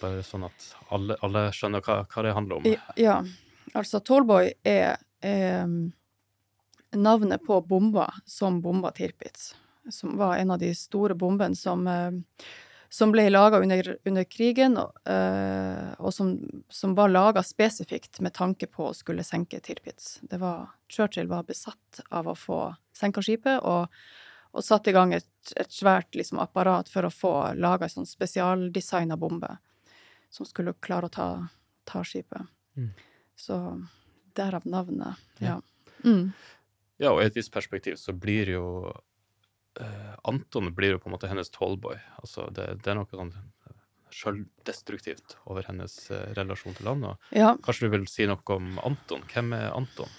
bare 0.01 0.23
sånn 0.27 0.47
at 0.49 0.69
alle, 0.95 1.17
alle 1.25 1.49
skjønner 1.55 1.85
hva, 1.85 2.03
hva 2.11 2.25
det 2.27 2.37
handler 2.37 2.61
om. 2.61 2.69
ja. 3.01 3.19
Altså, 3.75 3.99
Tallboy 4.05 4.53
er 4.63 4.99
eh, 5.25 5.67
navnet 6.97 7.47
på 7.47 7.61
bomba 7.61 8.15
som 8.27 8.61
bomba 8.63 8.91
Tirpitz. 8.91 9.55
Som 9.91 10.17
var 10.19 10.37
en 10.37 10.51
av 10.51 10.59
de 10.59 10.75
store 10.75 11.15
bombene 11.15 11.57
som, 11.57 11.87
eh, 11.87 12.13
som 12.89 13.13
ble 13.13 13.27
laga 13.31 13.59
under, 13.61 13.97
under 14.05 14.25
krigen, 14.25 14.79
og, 14.79 14.95
eh, 15.11 15.91
og 15.99 16.15
som, 16.15 16.37
som 16.69 16.95
var 16.95 17.11
laga 17.11 17.43
spesifikt 17.43 18.21
med 18.21 18.35
tanke 18.35 18.67
på 18.71 18.89
å 18.89 18.95
skulle 18.95 19.27
senke 19.27 19.61
Tirpitz. 19.61 20.21
Var, 20.31 20.69
Churchill 20.89 21.29
var 21.29 21.43
besatt 21.49 22.05
av 22.11 22.31
å 22.31 22.39
få 22.39 22.61
senka 22.97 23.25
skipet, 23.25 23.59
og, 23.61 23.91
og 24.55 24.65
satte 24.65 24.93
i 24.93 24.97
gang 24.97 25.13
et, 25.19 25.29
et 25.57 25.73
svært 25.73 26.15
liksom, 26.15 26.39
apparat 26.39 26.89
for 26.89 27.05
å 27.05 27.13
få 27.13 27.35
laga 27.59 27.89
en 27.89 27.97
sånn 27.99 28.09
spesialdesigna 28.09 29.19
bombe 29.19 29.57
som 30.35 30.47
skulle 30.49 30.75
klare 30.83 31.07
å 31.11 31.15
ta, 31.15 31.29
ta 31.87 32.03
skipet. 32.07 32.51
Mm. 32.75 32.91
Så 33.39 33.57
derav 34.35 34.67
navnet. 34.67 35.21
Ja. 35.39 35.57
Ja. 35.57 35.89
Mm. 36.05 36.33
Ja, 37.03 37.13
og 37.13 37.23
i 37.23 37.29
et 37.29 37.37
visst 37.39 37.53
perspektiv 37.55 37.97
så 37.99 38.15
blir 38.15 38.51
jo 38.55 38.67
uh, 39.81 40.15
Anton 40.27 40.71
blir 40.75 40.95
jo 40.95 41.03
på 41.03 41.11
en 41.11 41.15
måte 41.17 41.31
hennes 41.31 41.51
tallboy. 41.55 41.99
Altså 42.23 42.49
det, 42.55 42.69
det 42.83 42.93
er 42.93 42.99
noe 42.99 43.11
sånn 43.11 43.35
sjøldestruktivt 44.15 45.37
over 45.51 45.67
hennes 45.67 45.97
uh, 46.13 46.31
relasjon 46.39 46.77
til 46.79 46.91
han. 46.91 47.09
Ja. 47.35 47.55
kanskje 47.65 47.89
du 47.89 47.97
vil 47.97 48.07
si 48.11 48.29
noe 48.31 48.59
om 48.59 48.79
Anton? 48.87 49.25
Hvem 49.31 49.55
er 49.57 49.73
Anton? 49.75 50.11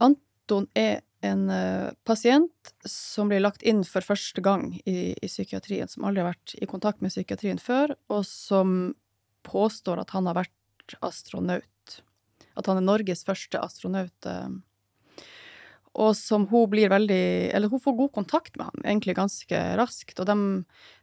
Anton 0.00 0.68
er 0.78 1.02
en 1.20 1.50
eh, 1.50 1.90
pasient 2.08 2.72
som 2.88 3.28
blir 3.28 3.42
lagt 3.42 3.62
inn 3.62 3.82
for 3.84 4.04
første 4.04 4.40
gang 4.44 4.70
i, 4.84 5.12
i 5.12 5.28
psykiatrien, 5.28 5.88
som 5.88 6.06
aldri 6.08 6.24
har 6.24 6.32
vært 6.32 6.54
i 6.56 6.68
kontakt 6.70 7.04
med 7.04 7.12
psykiatrien 7.12 7.60
før, 7.60 7.94
og 8.12 8.24
som 8.28 8.94
påstår 9.46 10.00
at 10.00 10.14
han 10.16 10.28
har 10.30 10.38
vært 10.40 10.96
astronaut. 11.04 12.00
At 12.58 12.66
han 12.68 12.80
er 12.80 12.86
Norges 12.86 13.24
første 13.28 13.60
astronaut. 13.60 14.26
eh, 14.26 14.48
og 16.00 16.14
som 16.14 16.44
hun 16.46 16.68
blir 16.70 16.88
veldig 16.88 17.50
Eller 17.50 17.68
hun 17.68 17.80
får 17.82 17.96
god 17.98 18.12
kontakt 18.14 18.56
med 18.56 18.68
ham, 18.68 18.82
egentlig 18.84 19.16
ganske 19.18 19.62
raskt. 19.76 20.20
Og 20.20 20.26
de, 20.26 20.36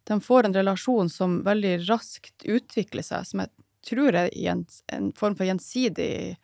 de 0.08 0.20
får 0.22 0.48
en 0.48 0.56
relasjon 0.56 1.10
som 1.12 1.42
veldig 1.44 1.90
raskt 1.90 2.46
utvikler 2.48 3.04
seg, 3.04 3.26
som 3.28 3.44
jeg 3.44 3.52
tror 3.88 4.16
er 4.16 4.32
en, 4.52 4.66
en 4.94 5.12
form 5.16 5.36
for 5.36 5.48
gjensidig 5.48 6.38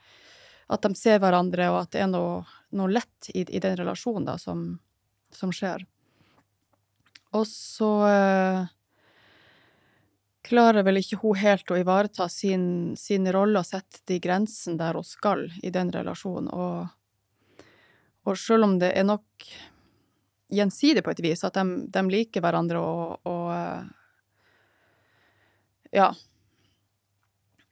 At 0.67 0.83
de 0.83 0.95
ser 0.95 1.21
hverandre, 1.23 1.69
og 1.71 1.83
at 1.83 1.95
det 1.95 2.03
er 2.03 2.11
noe, 2.11 2.43
noe 2.73 2.91
lett 2.91 3.29
i, 3.33 3.43
i 3.43 3.61
den 3.63 3.77
relasjonen 3.79 4.27
da, 4.27 4.37
som, 4.41 4.65
som 5.33 5.51
skjer. 5.53 5.85
Og 7.33 7.45
så 7.49 7.91
eh, 8.07 8.65
klarer 10.45 10.85
vel 10.85 10.99
ikke 11.01 11.21
hun 11.23 11.39
helt 11.39 11.71
å 11.71 11.79
ivareta 11.79 12.27
sin, 12.29 12.65
sin 12.99 13.29
rolle 13.33 13.61
og 13.61 13.67
sette 13.67 14.03
de 14.09 14.19
grensene 14.21 14.77
der 14.81 14.99
hun 14.99 15.07
skal 15.07 15.47
i 15.63 15.71
den 15.73 15.91
relasjonen. 15.93 16.51
Og, 16.53 17.63
og 18.27 18.37
selv 18.39 18.67
om 18.67 18.77
det 18.81 18.91
er 18.93 19.07
nok 19.07 19.47
gjensidig 20.53 21.01
på 21.03 21.13
et 21.13 21.23
vis, 21.25 21.41
at 21.47 21.57
de, 21.57 21.87
de 21.89 22.03
liker 22.11 22.43
hverandre 22.43 22.81
og, 22.83 23.17
og 23.29 23.49
eh, 23.55 23.89
ja, 25.93 26.11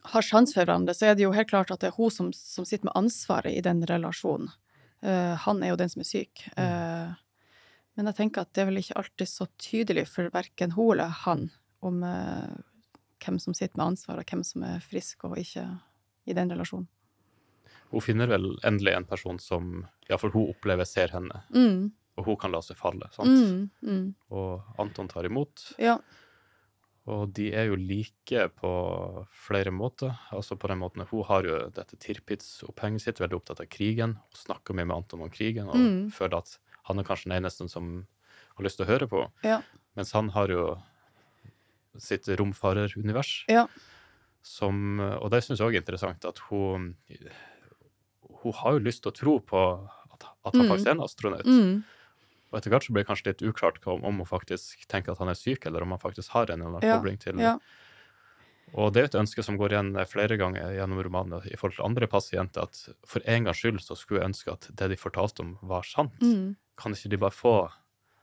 har 0.02 0.26
sjans 0.26 0.54
for 0.56 0.64
hverandre, 0.64 0.96
så 0.98 1.12
er 1.12 1.16
det 1.16 1.28
jo 1.28 1.36
helt 1.36 1.50
klart 1.50 1.72
at 1.74 1.84
det 1.84 1.92
er 1.92 1.98
hun 1.98 2.14
som, 2.14 2.32
som 2.34 2.66
sitter 2.66 2.90
med 2.90 2.98
ansvaret 2.98 3.54
i 3.54 3.64
den 3.66 3.84
relasjonen. 3.86 4.50
Eh, 5.02 5.36
han 5.46 5.64
er 5.64 5.74
jo 5.74 5.80
den 5.82 5.90
som 5.90 6.04
er 6.04 6.10
syk. 6.10 6.46
Eh, 6.58 7.14
men 7.98 8.08
jeg 8.10 8.18
tenker 8.18 8.46
at 8.46 8.52
det 8.56 8.64
er 8.64 8.70
vel 8.70 8.82
ikke 8.82 8.98
alltid 9.02 9.30
så 9.30 9.48
tydelig 9.62 10.06
for 10.10 10.30
verken 10.34 10.74
hun 10.78 10.94
eller 10.94 11.12
han 11.26 11.50
om 11.82 12.04
uh, 12.06 12.54
hvem 13.22 13.40
som 13.42 13.56
sitter 13.58 13.76
med 13.76 13.92
ansvar, 13.92 14.22
og 14.22 14.30
hvem 14.30 14.44
som 14.46 14.64
er 14.64 14.84
frisk 14.86 15.26
og 15.28 15.36
ikke 15.42 15.66
i 16.30 16.36
den 16.38 16.54
relasjonen. 16.54 16.88
Hun 17.92 18.04
finner 18.06 18.30
vel 18.32 18.54
endelig 18.68 18.94
en 18.96 19.08
person 19.10 19.42
som 19.42 19.72
iallfall 20.08 20.32
hun 20.36 20.54
opplever 20.54 20.88
ser 20.88 21.12
henne, 21.12 21.42
Mm, 21.52 21.90
og 22.20 22.28
hun 22.28 22.38
kan 22.38 22.54
la 22.54 22.62
seg 22.64 22.78
falle. 22.80 23.10
sant? 23.12 23.28
mm, 23.28 23.70
mm. 23.82 24.08
Og 24.38 24.80
Anton 24.80 25.10
tar 25.12 25.26
imot. 25.28 25.74
Ja. 25.82 25.98
Og 27.10 27.32
de 27.34 27.48
er 27.58 27.66
jo 27.72 27.76
like 27.76 28.44
på 28.62 28.72
flere 29.34 29.72
måter. 29.74 30.14
Altså 30.32 30.54
på 30.56 30.68
den 30.70 30.78
måten 30.80 31.02
Hun 31.10 31.24
har 31.26 31.44
jo 31.44 31.56
dette 31.74 31.98
Tirpitz-opphenget 31.98 33.02
sitt, 33.02 33.18
veldig 33.20 33.40
opptatt 33.40 33.60
av 33.64 33.66
krigen. 33.74 34.14
Hun 34.22 34.38
snakker 34.38 34.76
mye 34.78 34.86
med 34.86 34.96
Anton 34.98 35.22
om 35.26 35.30
krigen, 35.34 35.68
og 35.68 35.76
Mm. 35.76 36.12
føler 36.12 36.38
at 36.38 36.58
han 36.84 37.00
er 37.00 37.04
kanskje 37.04 37.30
den 37.32 37.42
eneste 37.44 37.68
som 37.70 38.06
har 38.56 38.64
lyst 38.64 38.78
til 38.78 38.86
å 38.86 38.90
høre 38.90 39.08
på. 39.10 39.32
Ja. 39.44 39.62
Mens 39.96 40.12
han 40.14 40.30
har 40.30 40.48
jo 40.48 40.78
sitt 41.98 42.26
romfarerunivers. 42.28 43.46
Ja. 43.50 43.68
Som, 44.44 45.00
og 45.00 45.30
det 45.32 45.44
syns 45.44 45.60
jeg 45.60 45.68
òg 45.68 45.76
er 45.76 45.82
interessant, 45.82 46.26
at 46.26 46.38
hun 46.50 46.96
Hun 48.44 48.54
har 48.54 48.72
jo 48.74 48.80
lyst 48.80 49.04
til 49.04 49.12
å 49.12 49.16
tro 49.16 49.40
på 49.40 49.60
at, 50.14 50.24
at 50.46 50.54
han 50.56 50.64
Mm. 50.66 50.70
faktisk 50.70 50.88
er 50.88 50.92
en 50.92 51.02
astronaut. 51.06 51.46
Mm. 51.46 51.84
Og 52.52 52.60
etter 52.60 52.74
hvert 52.74 52.86
så 52.86 52.94
blir 52.94 53.06
det 53.06 53.10
kanskje 53.10 53.32
litt 53.32 53.46
uklart 53.48 53.80
om, 53.88 54.04
om 54.08 54.20
hun 54.22 54.28
faktisk 54.28 54.84
tenker 54.92 55.14
at 55.14 55.22
han 55.24 55.32
er 55.32 55.40
syk, 55.40 55.66
eller 55.70 55.86
om 55.86 55.96
han 55.96 56.02
faktisk 56.02 56.36
har 56.36 56.52
en 56.52 56.60
eller 56.60 56.82
annen 56.82 57.00
kobling 57.00 57.22
til 57.22 57.40
Ja. 57.42 57.58
Og 58.72 58.94
det 58.96 59.02
er 59.02 59.08
et 59.10 59.20
ønske 59.20 59.44
som 59.44 59.58
går 59.60 59.74
igjen 59.74 59.96
flere 60.08 60.38
ganger 60.40 60.72
gjennom 60.72 61.02
romanen 61.04 61.44
i 61.44 61.58
forhold 61.60 61.76
til 61.76 61.88
andre 61.90 62.08
pasienter, 62.08 62.70
at 62.70 63.04
for 63.08 63.24
en 63.28 63.48
gangs 63.48 63.60
skyld 63.60 63.82
så 63.84 63.98
skulle 64.00 64.22
jeg 64.22 64.32
ønske 64.32 64.54
at 64.54 64.70
det 64.80 64.94
de 64.94 65.00
fortalte 65.00 65.44
om, 65.44 65.58
var 65.68 65.84
sant. 65.88 66.16
Mm. 66.24 66.54
Kan 66.80 66.96
ikke 66.96 67.12
de 67.12 67.20
bare 67.20 67.36
få 67.36 67.56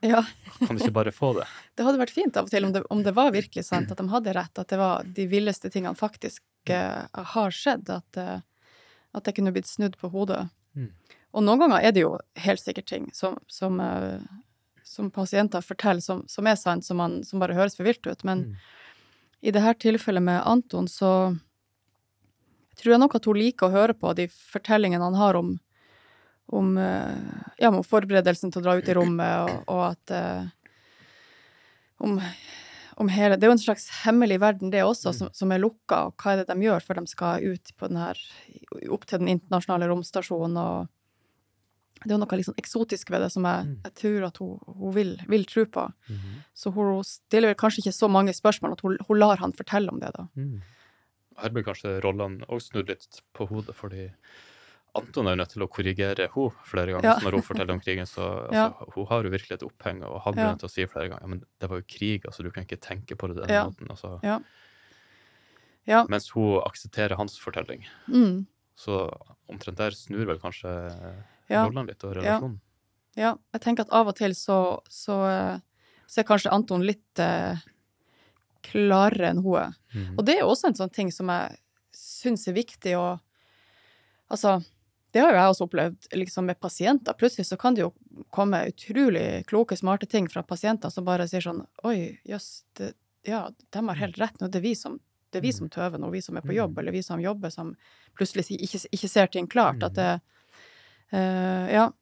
ja. 0.00 0.23
Kan 0.61 0.76
de 0.76 0.85
ikke 0.85 0.94
bare 0.94 1.12
få 1.12 1.32
det? 1.40 1.47
Det 1.76 1.87
hadde 1.87 1.99
vært 1.99 2.14
fint 2.14 2.37
av 2.38 2.47
og 2.47 2.52
til 2.52 2.66
om 2.68 2.75
det, 2.75 2.85
om 2.94 3.00
det 3.02 3.14
var 3.16 3.32
virkelig 3.35 3.64
sant, 3.66 3.90
at 3.90 3.98
de 3.98 4.07
hadde 4.12 4.35
rett, 4.37 4.61
at 4.61 4.70
det 4.70 4.79
var 4.79 5.09
de 5.16 5.26
villeste 5.31 5.70
tingene 5.74 5.98
faktisk 5.98 6.42
uh, 6.70 7.07
har 7.35 7.55
skjedd, 7.55 7.90
at, 7.90 8.20
uh, 8.20 8.76
at 9.18 9.26
det 9.26 9.35
kunne 9.35 9.52
blitt 9.55 9.70
snudd 9.70 9.98
på 9.98 10.11
hodet. 10.14 10.44
Mm. 10.79 10.92
Og 11.38 11.44
noen 11.46 11.61
ganger 11.62 11.85
er 11.87 11.94
det 11.94 12.03
jo 12.03 12.16
helt 12.42 12.62
sikkert 12.62 12.88
ting 12.90 13.05
som, 13.14 13.37
som, 13.46 13.79
eh, 13.79 14.18
som 14.83 15.11
pasienter 15.14 15.62
forteller 15.62 16.03
som, 16.03 16.24
som 16.27 16.48
er 16.51 16.59
sant, 16.59 16.87
som, 16.87 16.98
man, 16.98 17.20
som 17.22 17.38
bare 17.38 17.55
høres 17.55 17.79
for 17.79 17.87
vilt 17.87 18.03
ut. 18.09 18.24
Men 18.27 18.48
Mm. 18.48 18.57
i 19.46 19.53
dette 19.55 19.74
tilfellet 19.85 20.24
med 20.24 20.42
Anton, 20.42 20.88
så 20.90 21.12
tror 22.79 22.94
jeg 22.94 23.03
nok 23.05 23.14
at 23.18 23.27
hun 23.31 23.38
liker 23.38 23.68
å 23.68 23.74
høre 23.74 23.94
på 23.94 24.11
de 24.18 24.27
fortellingene 24.31 25.05
han 25.05 25.18
har 25.18 25.38
om, 25.38 25.55
om, 26.51 26.74
eh, 26.79 27.14
ja, 27.62 27.70
om 27.70 27.85
forberedelsen 27.87 28.51
til 28.51 28.62
å 28.62 28.66
dra 28.66 28.77
ut 28.79 28.88
i 28.88 28.98
rommet, 28.98 29.46
og, 29.46 29.62
og 29.70 29.85
at 29.92 30.14
eh, 30.18 30.44
om, 32.03 32.18
om 32.98 33.09
hele 33.14 33.37
Det 33.37 33.46
er 33.46 33.51
jo 33.53 33.57
en 33.57 33.66
slags 33.66 33.88
hemmelig 34.05 34.40
verden, 34.42 34.70
det 34.74 34.83
også, 34.87 35.14
som, 35.14 35.31
som 35.35 35.55
er 35.55 35.62
lukka, 35.62 36.09
og 36.09 36.18
hva 36.18 36.35
er 36.35 36.42
det 36.42 36.51
de 36.51 36.66
gjør 36.66 36.83
før 36.87 37.01
de 37.01 37.11
skal 37.14 37.46
ut 37.46 37.74
på 37.79 37.90
den 37.90 37.98
her 38.03 38.22
Opp 38.90 39.07
til 39.07 39.22
den 39.22 39.37
internasjonale 39.38 39.90
romstasjonen, 39.90 40.59
og 40.59 40.97
Det 42.04 42.12
er 42.14 42.18
noe 42.18 42.42
sånn 42.46 42.54
eksotisk 42.61 43.11
ved 43.11 43.20
det 43.22 43.30
som 43.32 43.42
jeg, 43.44 43.66
Mm. 43.66 43.76
jeg 43.84 43.94
tror 43.94 44.26
at 44.26 44.37
hun, 44.38 44.58
hun 44.66 44.92
vil, 44.94 45.16
vil 45.28 45.44
tro 45.44 45.64
på. 45.66 45.92
Mhm. 46.08 46.42
Så 46.54 46.72
hun 46.72 47.02
stiller 47.04 47.48
vel 47.48 47.54
kanskje 47.56 47.82
ikke 47.82 47.94
så 47.98 48.08
mange 48.11 48.32
spørsmål, 48.34 48.72
at 48.72 48.80
hun, 48.80 48.98
hun 49.08 49.18
lar 49.18 49.37
han 49.38 49.52
fortelle 49.52 49.88
om 49.90 49.98
det, 50.00 50.12
da. 50.14 50.28
Mm. 50.37 50.61
Her 51.38 51.50
blir 51.50 51.62
kanskje 51.64 52.00
rollene 52.02 52.44
òg 52.48 52.61
snudd 52.61 52.88
litt 52.88 53.22
på 53.34 53.46
hodet, 53.48 53.74
fordi 53.74 54.11
Anton 54.96 55.26
er 55.28 55.37
jo 55.37 55.42
nødt 55.44 55.50
til 55.52 55.62
å 55.62 55.68
korrigere 55.68 56.28
hun 56.32 56.50
flere 56.64 56.87
ganger. 56.94 57.04
Ja. 57.04 57.18
Når 57.22 57.32
hun 57.32 57.42
forteller 57.42 57.72
om 57.74 57.80
krigen, 57.80 58.06
så 58.08 58.48
Ja. 58.52 58.70
altså, 58.70 58.92
hun 58.94 59.06
har 59.06 59.22
jo 59.22 59.30
virkelig 59.30 59.52
et 59.52 59.62
oppheng, 59.62 60.02
og 60.02 60.22
han 60.22 60.34
blir 60.34 60.42
Ja. 60.44 60.52
nødt 60.54 60.61
til 60.61 60.68
å 60.68 60.70
si 60.72 60.87
flere 60.87 61.08
ganger 61.11 61.20
ja, 61.22 61.26
men 61.28 61.44
det 61.61 61.68
var 61.70 61.76
jo 61.78 61.84
krig, 61.87 62.22
altså 62.26 62.42
du 62.42 62.50
kan 62.50 62.64
ikke 62.64 62.80
tenke 62.80 63.14
på 63.14 63.28
det 63.28 63.37
den 63.46 63.48
Ja. 63.50 63.64
måten. 63.66 63.87
Altså. 63.90 64.18
Ja. 64.24 64.38
Ja. 65.87 66.04
Mens 66.08 66.28
hun 66.30 66.61
aksepterer 66.66 67.16
hans 67.16 67.38
fortelling. 67.38 67.87
Mm. 68.08 68.46
Så 68.76 69.08
omtrent 69.48 69.76
der 69.76 69.90
snur 69.90 70.26
vel 70.26 70.38
kanskje 70.38 70.68
Ja. 71.48 71.64
rollene 71.66 71.87
litt, 71.88 72.04
og 72.04 72.14
relasjonen. 72.16 72.61
Ja, 73.16 73.37
jeg 73.54 73.61
tenker 73.64 73.80
at 73.87 73.92
av 73.92 74.08
og 74.08 74.16
til 74.16 74.34
så, 74.34 74.58
så, 74.88 75.16
eh, 75.28 75.61
så 76.06 76.20
er 76.20 76.24
kanskje 76.28 76.52
Anton 76.52 76.84
litt 76.87 77.18
eh, 77.18 77.56
klarere 78.68 79.30
enn 79.32 79.42
hun 79.44 79.56
er. 79.62 79.72
Mm. 79.94 80.18
Og 80.18 80.24
det 80.26 80.37
er 80.37 80.42
jo 80.44 80.50
også 80.52 80.68
en 80.70 80.78
sånn 80.78 80.92
ting 80.94 81.11
som 81.14 81.30
jeg 81.32 81.56
syns 81.94 82.48
er 82.48 82.58
viktig 82.58 82.96
å 82.98 83.18
Altså, 84.28 84.58
det 85.16 85.22
har 85.24 85.30
jo 85.32 85.38
jeg 85.38 85.50
også 85.54 85.64
opplevd 85.64 86.08
liksom 86.20 86.44
med 86.50 86.58
pasienter. 86.61 87.14
Plutselig 87.16 87.46
så 87.48 87.56
kan 87.56 87.72
det 87.72 87.80
jo 87.80 87.94
komme 88.30 88.58
utrolig 88.68 89.46
kloke, 89.48 89.72
smarte 89.72 90.04
ting 90.06 90.26
fra 90.28 90.42
pasienter 90.44 90.92
som 90.92 91.06
bare 91.06 91.24
sier 91.30 91.40
sånn 91.40 91.62
Oi, 91.88 92.18
jøss, 92.28 92.50
ja, 93.24 93.46
de 93.72 93.82
har 93.88 93.96
helt 94.02 94.18
rett. 94.20 94.37
Nå 94.42 94.50
det 94.52 94.61
er 94.61 94.66
vi 94.68 94.74
som 94.76 94.98
det 95.32 95.40
er 95.40 95.46
vi 95.46 95.52
som 95.52 95.68
tøver 95.68 95.96
nå, 96.00 96.11
vi 96.12 96.20
som 96.24 96.37
er 96.37 96.44
på 96.44 96.52
jobb, 96.56 96.74
Mm. 96.74 96.78
eller 96.80 96.92
vi 96.92 97.02
som 97.02 97.20
jobber, 97.20 97.50
som 97.52 97.74
plutselig 98.16 98.46
ikke, 98.61 98.78
ikke 98.92 99.08
ser 99.08 99.26
ting 99.28 99.46
klart. 99.48 99.82
At 99.82 99.92
Mm. 99.92 99.94
det 99.96 100.20
Ja. 101.12 101.92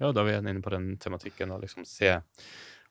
Ja, 0.00 0.10
da 0.12 0.20
er 0.22 0.24
vi 0.26 0.32
igjen 0.34 0.48
inne 0.50 0.62
på 0.64 0.72
den 0.72 0.96
tematikken 1.00 1.52
å 1.54 1.60
liksom 1.62 1.84
se 1.88 2.16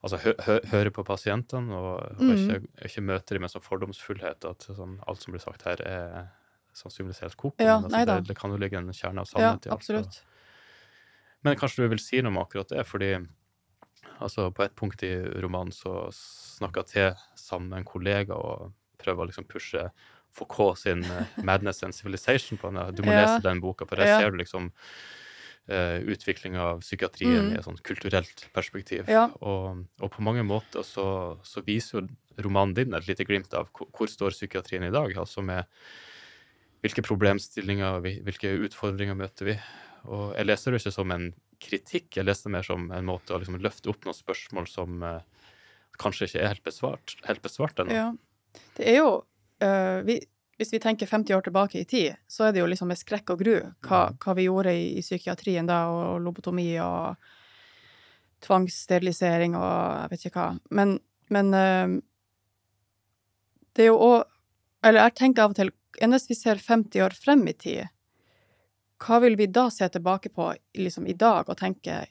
Altså 0.01 0.17
hø 0.17 0.31
hø 0.41 0.53
høre 0.71 0.89
på 0.89 1.03
pasientene, 1.05 1.75
og, 1.77 1.99
og 2.17 2.21
Mm. 2.25 2.31
ikke, 2.33 2.55
ikke 2.87 3.01
møte 3.05 3.35
dem 3.35 3.43
med 3.45 3.51
sånn 3.53 3.61
fordomsfullhet. 3.61 4.47
At 4.49 4.65
sånn, 4.65 4.95
alt 5.05 5.21
som 5.21 5.35
blir 5.35 5.43
sagt 5.43 5.61
her, 5.67 5.77
er 5.85 6.31
sannsynligvis 6.73 7.19
helt 7.21 7.37
kokt. 7.37 7.61
Ja, 7.61 7.75
altså, 7.77 8.01
det, 8.09 8.15
det 8.31 8.35
kan 8.39 8.49
jo 8.49 8.57
ligge 8.57 8.79
en 8.81 8.89
kjerne 8.89 9.21
av 9.21 9.29
Ja, 9.37 9.51
i 9.53 9.69
alt. 9.69 9.89
og-. 9.93 10.17
Men 11.45 11.55
kanskje 11.61 11.83
du 11.85 11.93
vil 11.93 12.01
si 12.01 12.21
noe 12.21 12.33
om 12.33 12.41
akkurat 12.41 12.73
det, 12.73 12.81
fordi 12.89 13.11
altså, 14.19 14.49
på 14.49 14.65
et 14.65 14.75
punkt 14.75 15.03
i 15.05 15.11
romanen 15.45 15.71
så 15.75 16.07
snakker 16.15 16.83
til 16.89 17.13
sammen 17.37 17.69
med 17.69 17.83
en 17.83 17.89
kollega 17.93 18.33
og 18.41 18.73
prøver 18.97 19.21
å 19.21 19.29
liksom 19.29 19.45
pushe 19.49 19.85
Foucault 20.31 20.79
sin 20.79 21.03
eh, 21.11 21.27
'Madness 21.43 21.83
and 21.83 21.93
Civilization' 21.93 22.57
på 22.57 22.71
henne. 22.71 22.89
Du 22.95 23.03
må 23.03 23.11
Ja. 23.17 23.21
lese 23.21 23.41
den 23.43 23.61
boka, 23.61 23.85
for 23.85 23.95
der 24.01 24.05
ser 24.17 24.31
du 24.31 24.37
liksom 24.37 24.71
uh, 25.71 25.97
utviklinga 26.11 26.61
av 26.73 26.81
psykiatrien 26.83 27.47
Mm. 27.47 27.51
i 27.55 27.57
et 27.59 27.65
sånt 27.65 27.81
kulturelt 27.87 28.45
perspektiv. 28.53 29.07
Ja. 29.09 29.29
Og, 29.41 29.85
og 30.01 30.11
på 30.13 30.21
mange 30.27 30.43
måter 30.45 30.83
så, 30.85 31.37
så 31.47 31.63
viser 31.65 32.01
jo 32.01 32.43
romanen 32.45 32.75
din 32.77 32.93
et 32.97 33.07
lite 33.09 33.25
glimt 33.27 33.53
av 33.57 33.69
hvor, 33.75 33.89
hvor 33.95 34.07
står 34.11 34.35
psykiatrien 34.35 34.83
i 34.87 34.91
dag, 34.93 35.15
altså 35.17 35.41
med 35.45 35.65
hvilke 36.81 37.03
problemstillinger, 37.05 37.99
vi- 38.01 38.19
hvilke 38.25 38.51
utfordringer 38.67 39.15
møter 39.15 39.45
vi. 39.51 39.55
Og 40.09 40.31
jeg 40.35 40.47
leser 40.49 40.71
det 40.73 40.81
ikke 40.81 40.93
som 40.95 41.11
en 41.13 41.27
kritikk, 41.61 42.07
jeg 42.17 42.25
leser 42.25 42.49
det 42.49 42.55
mer 42.55 42.65
som 42.65 42.87
en 42.91 43.05
måte 43.05 43.35
å 43.35 43.37
liksom 43.37 43.59
løfte 43.61 43.91
opp 43.91 44.07
noen 44.07 44.17
spørsmål 44.17 44.65
som 44.67 45.03
eh, 45.05 45.19
kanskje 46.01 46.25
ikke 46.25 46.41
er 46.41 46.47
helt 46.55 46.63
besvart, 46.65 47.15
helt 47.27 47.43
besvart 47.45 47.83
ennå. 47.83 47.93
Ja. 47.93 48.07
Det 48.79 48.87
er 48.89 48.97
jo 48.97 49.11
uh, 49.61 49.99
vi, 50.07 50.15
Hvis 50.61 50.75
vi 50.75 50.79
tenker 50.83 51.09
50 51.09 51.33
år 51.33 51.41
tilbake 51.41 51.79
i 51.79 51.87
tid, 51.89 52.19
så 52.29 52.45
er 52.45 52.51
det 52.53 52.61
jo 52.61 52.67
liksom 52.69 52.91
med 52.91 52.99
skrekk 52.99 53.31
og 53.33 53.39
gru 53.41 53.55
hva, 53.81 54.01
hva 54.13 54.33
vi 54.37 54.45
gjorde 54.45 54.75
i, 54.77 54.91
i 54.99 55.01
psykiatrien 55.01 55.65
da, 55.65 55.87
og 55.89 56.19
lobotomi 56.21 56.67
og 56.83 57.15
tvangssterilisering 58.45 59.55
og 59.57 59.71
jeg 59.71 60.11
vet 60.11 60.25
ikke 60.27 60.37
hva. 60.37 60.51
Men, 60.69 60.99
men 61.33 61.49
øh, 61.57 61.95
det 63.73 63.87
er 63.87 63.89
jo 63.89 63.97
òg 64.05 64.19
Eller 64.85 65.05
jeg 65.05 65.17
tenker 65.17 65.43
av 65.43 65.51
og 65.53 65.57
til 65.57 65.73
Enest 66.01 66.29
vi 66.29 66.37
ser 66.37 66.61
50 66.61 67.03
år 67.05 67.13
frem 67.13 67.41
i 67.49 67.53
tid, 67.53 67.89
hva 69.01 69.19
vil 69.21 69.35
vi 69.37 69.49
da 69.49 69.65
se 69.69 69.89
tilbake 69.89 70.29
på 70.33 70.47
liksom, 70.77 71.07
i 71.09 71.17
dag 71.17 71.49
og 71.49 71.57
tenke 71.57 72.03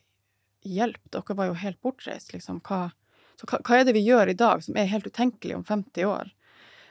Hjelp, 0.67 1.01
dere 1.09 1.35
var 1.39 1.49
jo 1.49 1.55
helt 1.57 1.79
bortreist, 1.81 2.35
liksom. 2.35 2.59
Hva, 2.67 2.91
så 3.41 3.47
hva, 3.49 3.63
hva, 3.65 3.79
er 3.79 3.87
det 3.89 3.95
vi 3.97 4.03
gjør 4.05 4.29
i 4.29 4.37
dag 4.37 4.61
som 4.61 4.77
er 4.77 4.91
helt 4.91 5.07
utenkelig 5.09 5.57
om 5.57 5.65
50 5.65 6.05
år? 6.05 6.35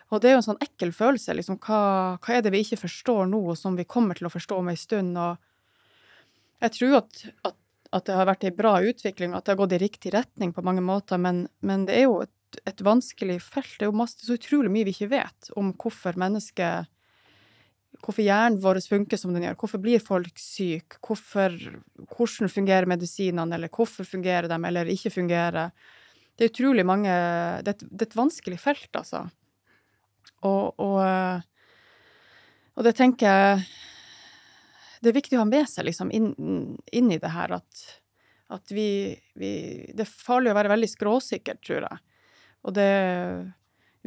Og 0.10 0.22
det 0.22 0.30
er 0.30 0.36
jo 0.36 0.42
en 0.42 0.48
sånn 0.48 0.64
ekkel 0.64 0.92
følelse, 0.96 1.36
liksom. 1.38 1.60
Hva, 1.62 1.82
hva 2.18 2.36
er 2.36 2.42
det 2.46 2.54
vi 2.56 2.64
ikke 2.64 2.82
forstår 2.82 3.30
nå, 3.30 3.44
som 3.60 3.78
vi 3.78 3.86
kommer 3.86 4.18
til 4.18 4.30
å 4.30 4.34
forstå 4.34 4.58
om 4.58 4.72
ei 4.72 4.80
stund? 4.80 5.18
Og 5.22 6.66
jeg 6.66 6.76
tror 6.80 6.96
at, 7.04 7.24
at, 7.46 7.58
at, 7.94 8.06
det 8.08 8.18
har 8.18 8.30
vært 8.32 8.48
ei 8.50 8.56
bra 8.56 8.74
utvikling, 8.82 9.36
at 9.38 9.46
det 9.46 9.54
har 9.54 9.62
gått 9.62 9.78
i 9.78 9.82
riktig 9.86 10.14
retning 10.18 10.54
på 10.56 10.66
mange 10.66 10.84
måter, 10.86 11.22
men, 11.22 11.46
men 11.62 11.86
det 11.86 12.00
er 12.00 12.08
jo 12.08 12.24
et, 12.26 12.62
et, 12.66 12.82
vanskelig 12.86 13.38
felt. 13.46 13.76
Det 13.78 13.86
er 13.86 13.92
jo 13.92 14.00
masse, 14.02 14.18
så 14.26 14.40
utrolig 14.40 14.74
mye 14.74 14.88
vi 14.90 14.96
ikke 14.98 15.14
vet 15.14 15.54
om 15.60 15.74
hvorfor 15.78 16.20
mennesket 16.20 16.96
Hvorfor 18.00 18.24
hjernen 18.24 18.62
vår 18.64 18.78
funker 18.86 19.20
som 19.20 19.34
den 19.34 19.44
gjør. 19.44 19.56
Hvorfor 19.60 19.82
blir 19.84 20.00
folk 20.00 20.38
syke? 20.40 21.02
Hvorfor, 21.04 21.52
hvordan 22.14 22.52
fungerer 22.54 22.88
medisinene, 22.88 23.58
eller 23.58 23.72
hvorfor 23.76 24.08
fungerer 24.08 24.48
de, 24.48 24.56
eller 24.70 24.92
ikke 24.94 25.12
fungerer? 25.12 25.74
Det 26.38 26.46
er 26.46 26.54
utrolig 26.54 26.86
mange 26.88 27.10
Det 27.10 27.74
er 27.74 27.76
et, 27.76 27.84
det 27.90 28.06
er 28.06 28.08
et 28.08 28.16
vanskelig 28.16 28.60
felt, 28.62 28.88
altså. 28.96 29.26
Og, 30.48 30.80
og, 30.80 31.44
og 32.76 32.88
det 32.88 32.96
tenker 32.98 33.28
jeg 33.28 33.64
det 35.00 35.12
er 35.12 35.16
viktig 35.16 35.38
å 35.38 35.44
ha 35.44 35.48
med 35.48 35.68
seg 35.72 35.88
liksom, 35.88 36.12
inn, 36.12 36.34
inn 36.92 37.12
i 37.14 37.20
det 37.22 37.32
her 37.32 37.54
at, 37.56 37.84
at 38.52 38.74
vi, 38.76 39.16
vi, 39.40 39.52
Det 39.96 40.04
er 40.04 40.12
farlig 40.12 40.52
å 40.52 40.58
være 40.58 40.74
veldig 40.74 40.90
skråsikker, 40.92 41.60
tror 41.64 41.86
jeg. 41.88 42.02
Og 42.68 42.76
det 42.76 42.88
er 42.90 43.40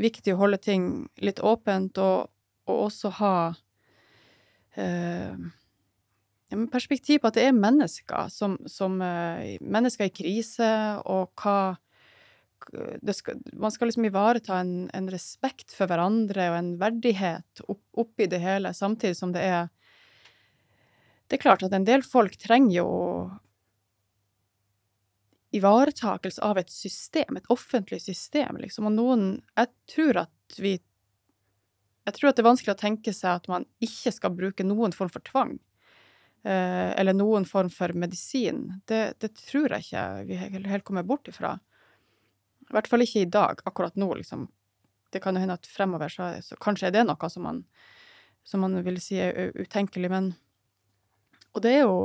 viktig 0.01 0.35
å 0.35 0.43
holde 0.43 0.61
ting 0.61 0.91
litt 1.25 1.41
åpent, 1.41 1.97
og, 2.03 2.29
og 2.69 2.85
også 2.91 3.13
ha 3.23 3.35
eh, 4.77 5.33
perspektiv 6.73 7.23
på 7.23 7.31
at 7.31 7.41
det 7.41 7.49
er 7.49 7.57
mennesker 7.57 8.29
som, 8.33 8.59
som 8.69 9.01
eh, 9.05 9.57
Mennesker 9.65 10.11
i 10.11 10.15
krise, 10.15 10.73
og 11.09 11.33
hva 11.41 11.75
skal, 13.13 13.41
Man 13.53 13.73
skal 13.75 13.91
liksom 13.91 14.05
ivareta 14.09 14.59
en, 14.61 14.91
en, 14.95 15.11
respekt 15.11 15.75
for 15.75 15.91
hverandre 15.91 16.51
og 16.51 16.59
en 16.59 16.73
verdighet 16.81 17.63
opp, 17.67 17.83
oppi 18.05 18.29
det 18.31 18.43
hele, 18.43 18.75
samtidig 18.75 19.19
som 19.19 19.35
det 19.35 19.47
er 19.47 19.71
det 21.33 21.39
er 21.39 21.47
klart 21.47 21.63
at 21.65 21.73
en 21.73 21.87
del 21.89 22.03
folk 22.05 22.35
trenger 22.37 22.75
jo 22.83 22.89
ivaretakelse 25.57 26.43
av 26.45 26.59
et 26.61 26.69
system, 26.73 27.39
et 27.39 27.51
offentlig 27.53 28.03
system, 28.05 28.59
liksom. 28.61 28.89
Og 28.91 28.97
noen 28.97 29.23
Jeg 29.57 29.71
tror 29.89 30.19
at 30.27 30.59
vi 30.59 30.75
Jeg 32.05 32.15
tror 32.19 32.29
at 32.29 32.37
det 32.37 32.43
er 32.43 32.51
vanskelig 32.51 32.75
å 32.75 32.83
tenke 32.83 33.13
seg 33.15 33.37
at 33.39 33.49
man 33.49 33.65
ikke 33.81 34.13
skal 34.13 34.35
bruke 34.35 34.65
noen 34.67 34.93
form 34.93 35.09
for 35.13 35.23
tvang. 35.23 35.53
Eh, 36.43 36.91
eller 36.99 37.15
noen 37.15 37.45
form 37.47 37.71
for 37.71 37.95
medisin. 37.95 38.83
Det, 38.91 39.21
det, 39.23 39.31
tror 39.39 39.71
jeg 39.71 39.87
ikke 39.87 40.07
vi 40.27 40.67
helt 40.67 40.85
kommer 40.85 41.07
bort 41.07 41.31
ifra. 41.31 41.55
I 42.73 42.77
hvert 42.79 42.89
fall 42.89 43.05
ikke 43.05 43.27
i 43.27 43.29
dag, 43.29 43.61
akkurat 43.69 43.99
nå, 44.01 44.09
liksom. 44.17 44.47
Det 45.13 45.21
kan 45.21 45.37
jo 45.37 45.43
hende 45.43 45.59
at 45.59 45.69
fremover 45.69 46.09
så, 46.09 46.31
så 46.41 46.57
kanskje 46.57 46.89
er 46.89 46.95
det 46.95 47.03
noe 47.05 47.29
som 47.29 47.45
man, 47.45 47.59
som 48.49 48.65
man 48.65 48.79
vil 48.87 48.97
si 49.03 49.19
er 49.21 49.53
utenkelig, 49.53 50.09
men 50.09 50.33
og 51.53 51.61
det 51.65 51.75
er 51.77 51.83
jo 51.85 51.97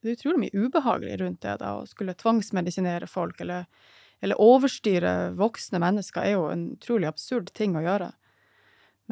det 0.00 0.08
er 0.08 0.16
utrolig 0.16 0.40
mye 0.46 0.64
ubehagelig 0.64 1.18
rundt 1.20 1.42
det, 1.44 1.58
da, 1.60 1.74
å 1.76 1.88
skulle 1.88 2.16
tvangsmedisinere 2.18 3.06
folk 3.10 3.42
eller, 3.44 3.66
eller 4.24 4.40
overstyre 4.40 5.34
voksne 5.36 5.80
mennesker, 5.82 6.24
er 6.24 6.38
jo 6.38 6.46
en 6.52 6.64
utrolig 6.78 7.10
absurd 7.10 7.52
ting 7.56 7.76
å 7.76 7.84
gjøre. 7.84 8.08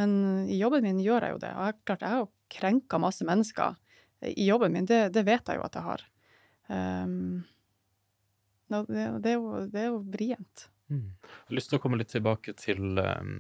Men 0.00 0.16
i 0.48 0.56
jobben 0.56 0.87
min 0.87 1.02
gjør 1.04 1.26
jeg 1.26 1.37
jo 1.37 1.42
det, 1.44 1.52
og 1.52 1.68
jeg, 1.68 1.78
klart, 1.90 2.06
jeg 2.06 2.14
har 2.14 2.24
jo 2.24 2.30
krenka 2.56 3.00
masse 3.02 3.26
mennesker 3.28 3.76
i 4.32 4.48
jobben 4.48 4.74
min, 4.74 4.88
det, 4.88 5.02
det, 5.14 5.26
vet 5.28 5.46
jeg 5.46 5.61
jo 5.61 5.66
at 5.66 5.76
jeg 5.76 5.87
har. 5.87 6.04
Um, 6.72 7.44
det, 8.72 8.82
det, 8.88 9.34
er 9.34 9.37
jo, 9.37 9.62
det 9.68 9.82
er 9.84 9.90
jo 9.90 10.00
vrient. 10.08 10.68
Mm. 10.88 11.09
Jeg 11.20 11.51
har 11.51 11.59
lyst 11.59 11.72
til 11.72 11.79
å 11.79 11.83
komme 11.83 11.98
litt 12.01 12.12
tilbake 12.12 12.55
til, 12.59 13.01
um, 13.01 13.35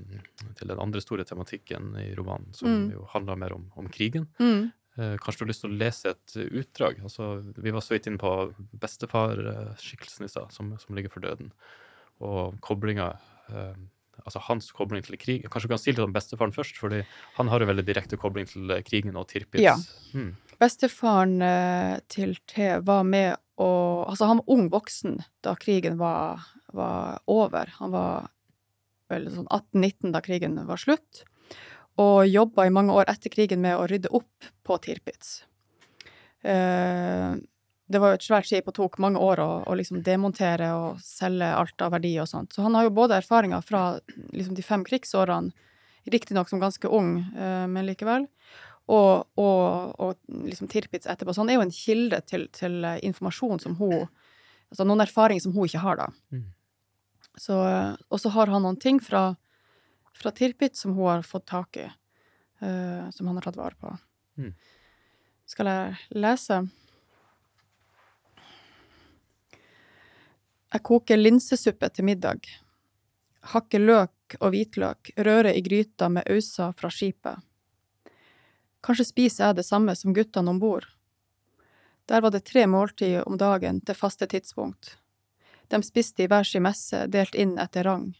til 0.58 0.72
den 0.72 0.82
andre 0.82 1.02
store 1.04 1.24
tematikken 1.28 1.94
i 2.02 2.10
romanen, 2.18 2.52
som 2.56 2.68
mm. 2.68 2.88
jo 2.96 3.06
handler 3.14 3.40
mer 3.40 3.56
om, 3.56 3.68
om 3.80 3.88
krigen. 3.92 4.28
Mm. 4.40 4.68
Eh, 4.98 5.14
kanskje 5.22 5.40
du 5.40 5.44
har 5.46 5.52
lyst 5.52 5.62
til 5.62 5.70
å 5.70 5.78
lese 5.78 6.14
et 6.14 6.38
utdrag? 6.62 6.98
Altså, 7.06 7.28
vi 7.56 7.74
var 7.74 7.84
så 7.84 7.94
vidt 7.94 8.08
inne 8.10 8.18
på 8.18 8.32
bestefarskikkelsen 8.82 10.26
i 10.26 10.32
stad, 10.32 10.50
som, 10.54 10.72
som, 10.82 10.96
ligger 10.98 11.12
for 11.12 11.22
døden. 11.22 11.52
Og 12.24 12.58
koblinga 12.64 13.12
eh, 13.52 13.78
Altså 14.26 14.40
hans 14.48 14.66
kobling 14.74 15.04
til 15.06 15.14
krig. 15.14 15.44
Kanskje 15.46 15.68
du 15.68 15.72
kan 15.72 15.78
si 15.78 15.92
litt 15.92 16.02
om 16.02 16.12
bestefaren 16.12 16.50
først, 16.52 16.80
fordi 16.82 17.04
han 17.36 17.48
har 17.52 17.62
jo 17.62 17.68
veldig 17.70 17.84
direkte 17.86 18.18
kobling 18.18 18.48
til 18.50 18.72
krigen 18.84 19.16
og 19.16 19.28
Tirpitz. 19.30 19.62
Ja. 19.62 19.76
Mm. 20.10 20.32
Bestefaren 20.58 21.36
eh, 21.46 21.94
til 22.10 22.34
T 22.50 22.66
var 22.82 23.06
med 23.06 23.36
og 23.62 24.10
Altså, 24.10 24.26
han 24.26 24.42
var 24.42 24.50
ung 24.54 24.66
voksen 24.74 25.20
da 25.46 25.54
krigen 25.58 25.96
var, 26.02 26.42
var 26.76 27.20
over. 27.30 27.74
Han 27.78 27.94
var 27.94 28.30
vel 29.08 29.30
sånn 29.32 29.48
18-19 29.48 30.12
da 30.12 30.20
krigen 30.24 30.58
var 30.68 30.80
slutt 30.80 31.24
og 31.98 32.26
jobba 32.30 32.66
i 32.66 32.72
mange 32.74 32.94
år 32.94 33.08
etter 33.10 33.32
krigen 33.32 33.62
med 33.62 33.76
å 33.76 33.86
rydde 33.90 34.10
opp 34.14 34.50
på 34.66 34.78
Tirpitz. 34.84 35.42
Eh, 36.46 37.34
det 37.88 38.02
var 38.02 38.12
jo 38.12 38.18
et 38.18 38.26
svært 38.26 38.46
skip 38.46 38.68
og 38.70 38.76
tok 38.76 38.98
mange 39.02 39.20
år 39.22 39.42
å, 39.42 39.50
å 39.66 39.74
liksom 39.78 40.04
demontere 40.06 40.68
og 40.76 41.00
selge 41.02 41.48
alt 41.58 41.82
av 41.82 41.96
verdi 41.96 42.12
og 42.20 42.28
sånt. 42.30 42.54
Så 42.54 42.62
han 42.62 42.76
har 42.78 42.86
jo 42.86 42.94
både 42.94 43.18
erfaringer 43.18 43.64
fra 43.64 43.82
liksom 44.30 44.54
de 44.54 44.64
fem 44.66 44.84
krigsårene, 44.86 45.66
riktignok 46.08 46.48
som 46.48 46.62
ganske 46.62 46.88
ung, 46.94 47.18
eh, 47.34 47.66
men 47.68 47.88
likevel, 47.88 48.28
og, 48.88 49.26
og, 49.36 49.96
og 50.00 50.46
liksom 50.46 50.70
Tirpitz 50.70 51.10
etterpå. 51.10 51.34
Så 51.34 51.42
han 51.42 51.50
er 51.52 51.58
jo 51.58 51.66
en 51.66 51.74
kilde 51.74 52.22
til, 52.28 52.46
til 52.54 52.86
informasjon 53.02 53.66
som 53.66 53.76
hun 53.82 54.06
Altså 54.68 54.84
noen 54.84 55.00
erfaringer 55.00 55.40
som 55.40 55.54
hun 55.54 55.64
ikke 55.64 55.80
har, 55.80 55.96
da. 55.96 56.06
Mm. 56.28 56.42
Så, 57.38 57.56
og 57.56 58.20
så 58.20 58.32
har 58.34 58.50
han 58.50 58.64
noen 58.64 58.78
ting 58.80 58.98
fra 59.02 59.30
fra 60.18 60.30
Tirpitz 60.30 60.80
som 60.80 60.92
hun 60.92 61.06
har 61.06 61.22
fått 61.22 61.46
tak 61.46 61.76
i, 61.76 61.90
uh, 62.62 63.10
som 63.10 63.26
han 63.26 63.36
har 63.36 63.42
tatt 63.42 63.56
vare 63.56 63.74
på. 63.78 63.94
Mm. 64.38 64.54
Skal 65.46 65.70
jeg 65.70 66.18
lese? 66.18 66.58
Jeg 70.68 70.84
koker 70.84 71.20
linsesuppe 71.20 71.88
til 71.94 72.08
middag. 72.10 72.50
Hakker 73.54 73.80
løk 73.80 74.36
og 74.42 74.50
hvitløk, 74.52 75.14
rører 75.16 75.54
i 75.54 75.62
gryta 75.64 76.10
med 76.12 76.28
ausa 76.28 76.72
fra 76.76 76.90
skipet. 76.92 77.38
Kanskje 78.84 79.06
spiser 79.08 79.46
jeg 79.46 79.60
det 79.60 79.66
samme 79.66 79.94
som 79.96 80.14
guttene 80.14 80.52
om 80.52 80.58
bord. 80.60 80.84
Der 82.10 82.20
var 82.24 82.34
det 82.34 82.44
tre 82.50 82.66
måltider 82.66 83.24
om 83.28 83.38
dagen 83.38 83.80
til 83.80 83.96
faste 83.96 84.26
tidspunkt. 84.26 84.96
De 85.68 85.82
spiste 85.84 86.24
i 86.24 86.28
hver 86.30 86.46
sin 86.48 86.64
messe, 86.64 87.06
delt 87.12 87.34
inn 87.34 87.58
etter 87.60 87.84
rang. 87.84 88.12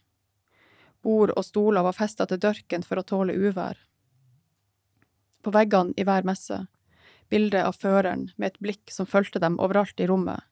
Bord 1.02 1.32
og 1.36 1.46
stoler 1.46 1.86
var 1.86 1.96
festa 1.96 2.26
til 2.26 2.40
dørken 2.42 2.84
for 2.84 3.00
å 3.00 3.06
tåle 3.06 3.36
uvær. 3.36 3.78
På 5.42 5.54
veggene 5.54 5.94
i 5.96 6.04
hver 6.04 6.26
messe, 6.28 6.66
bildet 7.30 7.64
av 7.64 7.78
føreren 7.78 8.28
med 8.36 8.52
et 8.52 8.60
blikk 8.60 8.92
som 8.92 9.08
fulgte 9.08 9.40
dem 9.40 9.56
overalt 9.62 10.00
i 10.00 10.08
rommet, 10.10 10.44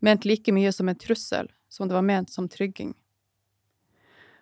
ment 0.00 0.24
like 0.24 0.52
mye 0.54 0.72
som 0.72 0.88
en 0.88 0.98
trussel 0.98 1.50
som 1.68 1.88
det 1.88 1.96
var 1.96 2.06
ment 2.06 2.30
som 2.32 2.48
trygging. 2.48 2.94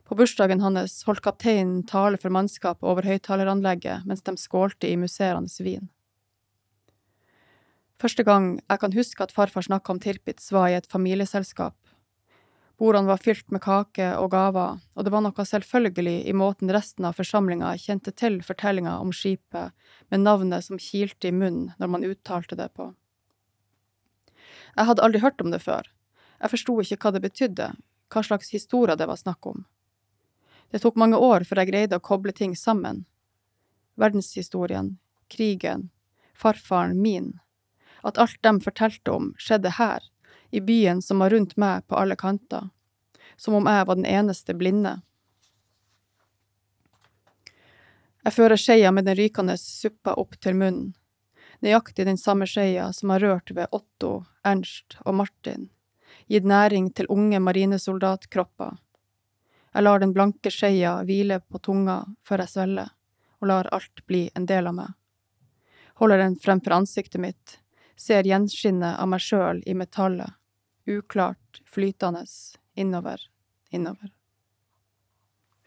På 0.09 0.17
bursdagen 0.17 0.63
hans 0.65 1.03
holdt 1.05 1.25
kapteinen 1.25 1.83
tale 1.85 2.17
for 2.17 2.33
mannskapet 2.33 2.87
over 2.87 3.05
høyttaleranlegget 3.05 4.07
mens 4.09 4.25
de 4.25 4.37
skålte 4.41 4.89
i 4.89 4.97
musserende 4.97 5.65
vin. 5.65 5.91
Første 7.99 8.23
gang 8.23 8.55
jeg 8.63 8.81
kan 8.81 8.95
huske 8.95 9.27
at 9.27 9.35
farfar 9.35 9.67
snakka 9.67 9.93
om 9.93 10.01
Tirpitz, 10.01 10.53
var 10.55 10.71
i 10.71 10.79
et 10.79 10.87
familieselskap. 10.87 11.75
Bordene 12.79 13.11
var 13.11 13.19
fylt 13.19 13.49
med 13.51 13.63
kake 13.65 14.13
og 14.21 14.31
gaver, 14.31 14.79
og 14.95 15.05
det 15.05 15.11
var 15.11 15.23
noe 15.25 15.45
selvfølgelig 15.51 16.21
i 16.31 16.35
måten 16.37 16.71
resten 16.71 17.09
av 17.09 17.17
forsamlinga 17.19 17.73
kjente 17.83 18.13
til 18.15 18.39
fortellinga 18.47 18.93
om 19.03 19.11
skipet 19.11 19.75
med 20.13 20.23
navnet 20.23 20.67
som 20.67 20.79
kilte 20.79 21.31
i 21.31 21.35
munnen 21.35 21.73
når 21.83 21.91
man 21.91 22.07
uttalte 22.07 22.59
det 22.59 22.69
på. 22.79 22.93
Jeg 24.77 24.87
hadde 24.87 25.03
aldri 25.03 25.23
hørt 25.25 25.43
om 25.43 25.51
det 25.51 25.59
før, 25.65 25.91
jeg 26.39 26.53
forsto 26.55 26.77
ikke 26.85 27.01
hva 27.03 27.13
det 27.17 27.25
betydde, 27.25 27.69
hva 28.15 28.23
slags 28.23 28.55
historie 28.55 28.95
det 28.97 29.09
var 29.11 29.19
snakk 29.19 29.51
om. 29.51 29.67
Det 30.71 30.83
tok 30.85 31.01
mange 31.01 31.19
år 31.19 31.43
før 31.49 31.65
jeg 31.65 31.73
greide 31.73 31.99
å 31.99 32.05
koble 32.05 32.31
ting 32.37 32.55
sammen. 32.55 33.07
Verdenshistorien, 33.99 34.95
krigen, 35.33 35.89
farfaren 36.39 36.95
min, 37.03 37.33
at 38.07 38.23
alt 38.23 38.39
de 38.47 38.55
fortalte 38.63 39.11
om, 39.11 39.33
skjedde 39.41 39.75
her, 39.81 40.05
i 40.51 40.61
byen 40.61 41.03
som 41.03 41.19
var 41.19 41.31
rundt 41.31 41.57
meg 41.57 41.87
på 41.87 41.97
alle 41.97 42.17
kanter, 42.17 42.69
som 43.37 43.55
om 43.55 43.67
jeg 43.67 43.87
var 43.87 43.99
den 43.99 44.07
eneste 44.09 44.55
blinde. 44.55 44.99
Jeg 48.25 48.35
fører 48.35 48.61
skeia 48.61 48.91
med 48.93 49.07
den 49.09 49.17
rykende 49.17 49.57
suppa 49.61 50.13
opp 50.21 50.37
til 50.43 50.57
munnen, 50.59 50.93
nøyaktig 51.65 52.05
den 52.07 52.19
samme 52.21 52.47
skeia 52.47 52.91
som 52.93 53.15
har 53.15 53.25
rørt 53.25 53.51
ved 53.55 53.73
Otto, 53.73 54.25
Ernst 54.45 54.99
og 55.05 55.17
Martin, 55.21 55.69
gitt 56.29 56.45
næring 56.45 56.91
til 56.93 57.09
unge 57.09 57.41
marinesoldatkropper. 57.41 58.77
Jeg 59.75 59.85
lar 59.85 60.01
den 60.01 60.15
blanke 60.17 60.51
skeia 60.53 60.99
hvile 61.09 61.41
på 61.41 61.61
tunga 61.63 62.03
før 62.27 62.45
jeg 62.45 62.55
svelger, 62.55 62.93
og 63.39 63.51
lar 63.51 63.69
alt 63.73 64.05
bli 64.07 64.27
en 64.35 64.49
del 64.49 64.67
av 64.71 64.77
meg. 64.77 64.95
Holder 65.99 66.23
den 66.23 66.37
fremfor 66.39 66.77
ansiktet 66.77 67.21
mitt. 67.21 67.59
Ser 67.99 68.27
gjenskinnet 68.27 68.99
av 68.99 69.09
meg 69.11 69.23
sjøl 69.23 69.63
i 69.67 69.75
metallet. 69.75 70.38
Uklart, 70.89 71.61
flytende. 71.69 72.25
Innover, 72.79 73.21
innover. 73.75 74.13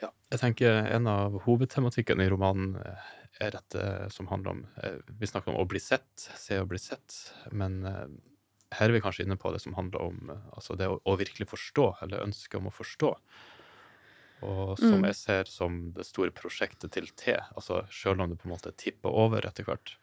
Ja, 0.02 0.10
jeg 0.34 0.42
tenker 0.42 0.80
en 0.90 1.10
av 1.12 1.36
hovedtematikkene 1.46 2.26
i 2.26 2.32
romanen 2.32 2.74
eh, 2.82 3.10
er 3.46 3.54
dette 3.54 3.84
som 4.14 4.30
handler 4.32 4.56
om 4.56 4.64
eh, 4.82 4.98
Vi 5.20 5.30
snakker 5.30 5.54
om 5.54 5.62
å 5.62 5.68
bli 5.70 5.82
sett, 5.84 6.10
se 6.18 6.58
og 6.62 6.72
bli 6.74 6.82
sett, 6.82 7.20
men 7.54 7.82
eh, 7.86 8.08
her 8.80 8.90
er 8.90 8.96
vi 8.96 9.04
kanskje 9.04 9.28
inne 9.28 9.38
på 9.38 9.52
det 9.54 9.62
som 9.62 9.76
handler 9.78 10.02
om 10.08 10.32
altså 10.56 10.78
det 10.80 10.88
å, 10.90 10.98
å 11.06 11.18
virkelig 11.20 11.50
forstå, 11.52 11.88
eller 12.06 12.26
ønsket 12.26 12.58
om 12.62 12.72
å 12.72 12.74
forstå. 12.74 13.12
Og 14.42 14.74
som 14.80 15.04
Mm. 15.04 15.06
jeg 15.06 15.16
ser 15.20 15.50
som 15.52 15.92
det 15.94 16.08
store 16.08 16.32
prosjektet 16.34 16.96
til 16.96 17.12
T, 17.14 17.36
altså 17.54 17.84
selv 17.94 18.24
om 18.24 18.32
det 18.32 18.40
på 18.42 18.48
en 18.50 18.56
måte 18.56 18.72
tipper 18.74 19.14
over 19.14 19.46
etter 19.46 19.68
hvert, 19.68 19.94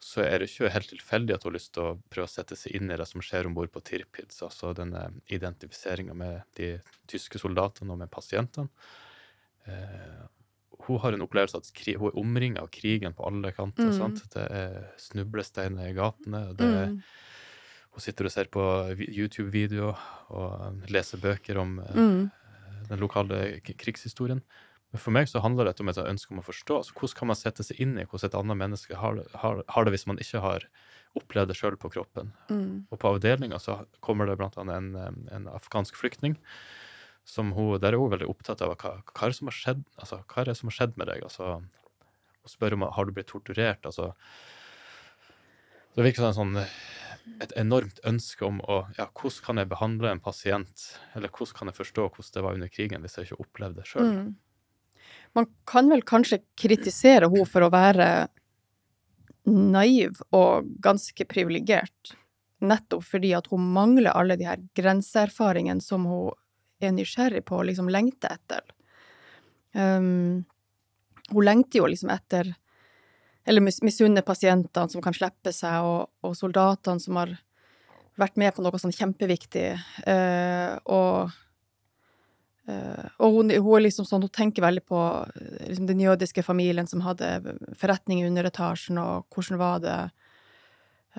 så 0.00 0.22
er 0.24 0.38
det 0.40 0.48
ikke 0.48 0.70
helt 0.72 0.88
tilfeldig 0.88 1.34
at 1.34 1.42
hun 1.44 1.50
har 1.52 1.56
lyst 1.58 1.72
til 1.76 1.82
å 1.84 1.98
prøve 2.10 2.24
å 2.28 2.32
sette 2.32 2.56
seg 2.56 2.72
inn 2.78 2.90
i 2.90 2.96
det 2.96 3.06
som 3.08 3.20
skjer 3.20 3.46
om 3.46 3.54
bord 3.54 3.70
på 3.74 3.82
Tirpitz, 3.84 4.40
altså 4.46 4.72
denne 4.74 5.10
identifiseringa 5.28 6.14
med 6.16 6.42
de 6.56 6.70
tyske 7.10 7.38
soldatene 7.38 7.92
og 7.92 7.98
med 8.00 8.10
pasientene. 8.10 8.68
Eh, 9.68 10.22
hun 10.86 10.98
har 11.02 11.12
en 11.12 11.22
opplevelse 11.26 11.58
av 11.58 11.62
at 11.66 11.72
kri, 11.76 11.94
hun 12.00 12.08
er 12.08 12.16
omringa 12.18 12.62
av 12.64 12.70
krigen 12.72 13.12
på 13.12 13.26
alle 13.28 13.52
kanter. 13.52 13.90
Mm. 13.92 14.16
Det 14.32 14.46
er 14.50 14.78
snublesteiner 14.98 15.90
i 15.90 15.96
gatene. 15.96 16.46
det 16.56 16.66
er 16.66 16.86
Mm. 16.88 17.02
Hun 17.92 18.00
sitter 18.00 18.24
og 18.24 18.30
ser 18.30 18.44
på 18.44 18.62
YouTube-videoer 18.96 19.98
og 20.30 20.82
leser 20.88 21.18
bøker 21.18 21.58
om 21.58 21.80
eh, 21.80 21.94
Mm. 21.96 22.30
den 22.88 22.98
lokale 23.00 23.60
krigshistorien. 23.60 24.40
Men 24.90 25.02
for 25.02 25.14
meg 25.14 25.28
så 25.30 25.42
handler 25.42 25.68
dette 25.68 25.84
om 25.84 25.90
et 25.92 25.98
ønske 26.02 26.34
om 26.34 26.40
å 26.42 26.46
forstå. 26.46 26.80
Altså, 26.80 26.94
hvordan 26.98 27.18
kan 27.20 27.30
man 27.30 27.38
sette 27.38 27.66
seg 27.66 27.78
inn 27.82 27.94
i 27.94 28.06
hvordan 28.06 28.26
et 28.26 28.38
annet 28.40 28.58
menneske 28.58 28.98
har, 28.98 29.20
har, 29.38 29.62
har 29.70 29.86
det 29.86 29.94
hvis 29.94 30.06
man 30.10 30.18
ikke 30.22 30.42
har 30.42 30.66
opplevd 31.18 31.52
det 31.52 31.58
sjøl 31.58 31.76
på 31.78 31.92
kroppen? 31.94 32.32
Mm. 32.50 32.90
Og 32.90 32.98
på 32.98 33.12
avdelinga 33.14 33.60
så 33.62 33.80
kommer 34.02 34.26
det 34.26 34.38
blant 34.40 34.58
annet 34.58 34.80
en, 34.98 35.28
en 35.30 35.50
afghansk 35.52 35.98
flyktning. 35.98 36.34
Som 37.28 37.52
hun, 37.54 37.76
der 37.78 37.94
er 37.94 38.02
hun 38.02 38.10
veldig 38.10 38.26
opptatt 38.32 38.64
av 38.66 38.74
hva, 38.74 38.96
hva, 39.04 39.20
er 39.22 39.30
det 39.30 39.38
som 39.38 39.50
har 39.52 39.58
skjedd, 39.60 39.86
altså, 40.00 40.22
hva 40.26 40.42
er 40.42 40.50
det 40.50 40.56
som 40.58 40.72
har 40.72 40.78
skjedd 40.80 40.98
med 40.98 41.12
deg. 41.12 41.22
Altså, 41.28 41.52
hun 42.40 42.54
spør 42.56 42.74
om 42.74 42.88
har 42.90 43.06
du 43.06 43.14
blitt 43.14 43.30
torturert. 43.30 43.86
altså 43.86 44.10
Det 45.94 46.02
virker 46.02 46.24
som 46.24 46.32
en 46.32 46.38
sånn, 46.40 46.64
et 47.44 47.54
enormt 47.60 48.02
ønske 48.08 48.42
om 48.48 48.58
å 48.66 48.82
ja, 48.98 49.06
hvordan 49.06 49.46
kan 49.46 49.62
jeg 49.62 49.70
behandle 49.70 50.10
en 50.10 50.22
pasient, 50.24 50.86
eller 51.14 51.30
hvordan 51.30 51.58
kan 51.60 51.70
jeg 51.70 51.78
forstå 51.78 52.08
hvordan 52.08 52.34
det 52.34 52.46
var 52.48 52.58
under 52.58 52.72
krigen 52.72 53.06
hvis 53.06 53.20
jeg 53.20 53.30
ikke 53.30 53.44
opplevde 53.44 53.84
det 53.84 53.90
sjøl. 53.92 54.10
Mm. 54.10 54.30
Man 55.38 55.46
kan 55.68 55.90
vel 55.90 56.02
kanskje 56.02 56.40
kritisere 56.58 57.28
henne 57.30 57.48
for 57.48 57.64
å 57.66 57.72
være 57.72 58.10
naiv 59.50 60.20
og 60.36 60.68
ganske 60.82 61.24
privilegert, 61.28 62.14
nettopp 62.60 63.06
fordi 63.06 63.32
at 63.36 63.48
hun 63.50 63.70
mangler 63.74 64.12
alle 64.12 64.36
de 64.36 64.48
her 64.48 64.60
grenseerfaringene 64.76 65.82
som 65.84 66.04
hun 66.08 66.34
er 66.80 66.94
nysgjerrig 66.96 67.44
på 67.48 67.60
og 67.60 67.68
liksom 67.70 67.88
lengter 67.92 68.36
etter. 68.36 68.64
Um, 69.74 70.42
hun 71.30 71.46
lengter 71.46 71.78
jo 71.78 71.86
liksom 71.86 72.10
etter 72.10 72.48
Eller 73.46 73.62
mis 73.62 73.78
misunner 73.86 74.24
pasientene 74.26 74.90
som 74.90 75.00
kan 75.02 75.14
slippe 75.16 75.52
seg, 75.54 75.86
og, 75.86 76.10
og 76.26 76.34
soldatene 76.36 77.00
som 77.00 77.16
har 77.16 77.32
vært 78.20 78.36
med 78.36 78.52
på 78.52 78.62
noe 78.62 78.78
sånn 78.78 78.92
kjempeviktig. 78.92 79.70
uh, 80.04 80.76
og 80.84 81.32
og 83.20 83.36
hun, 83.36 83.52
hun 83.52 83.76
er 83.76 83.84
liksom 83.86 84.06
sånn, 84.08 84.24
hun 84.26 84.32
tenker 84.34 84.64
veldig 84.64 84.82
på 84.88 84.98
eh, 85.28 85.68
liksom, 85.70 85.86
den 85.88 86.02
jødiske 86.02 86.44
familien 86.46 86.88
som 86.90 87.04
hadde 87.04 87.30
forretning 87.78 88.22
i 88.22 88.26
underetasjen, 88.28 89.00
og 89.00 89.30
hvordan 89.34 89.60
var 89.60 89.86
det 89.86 90.00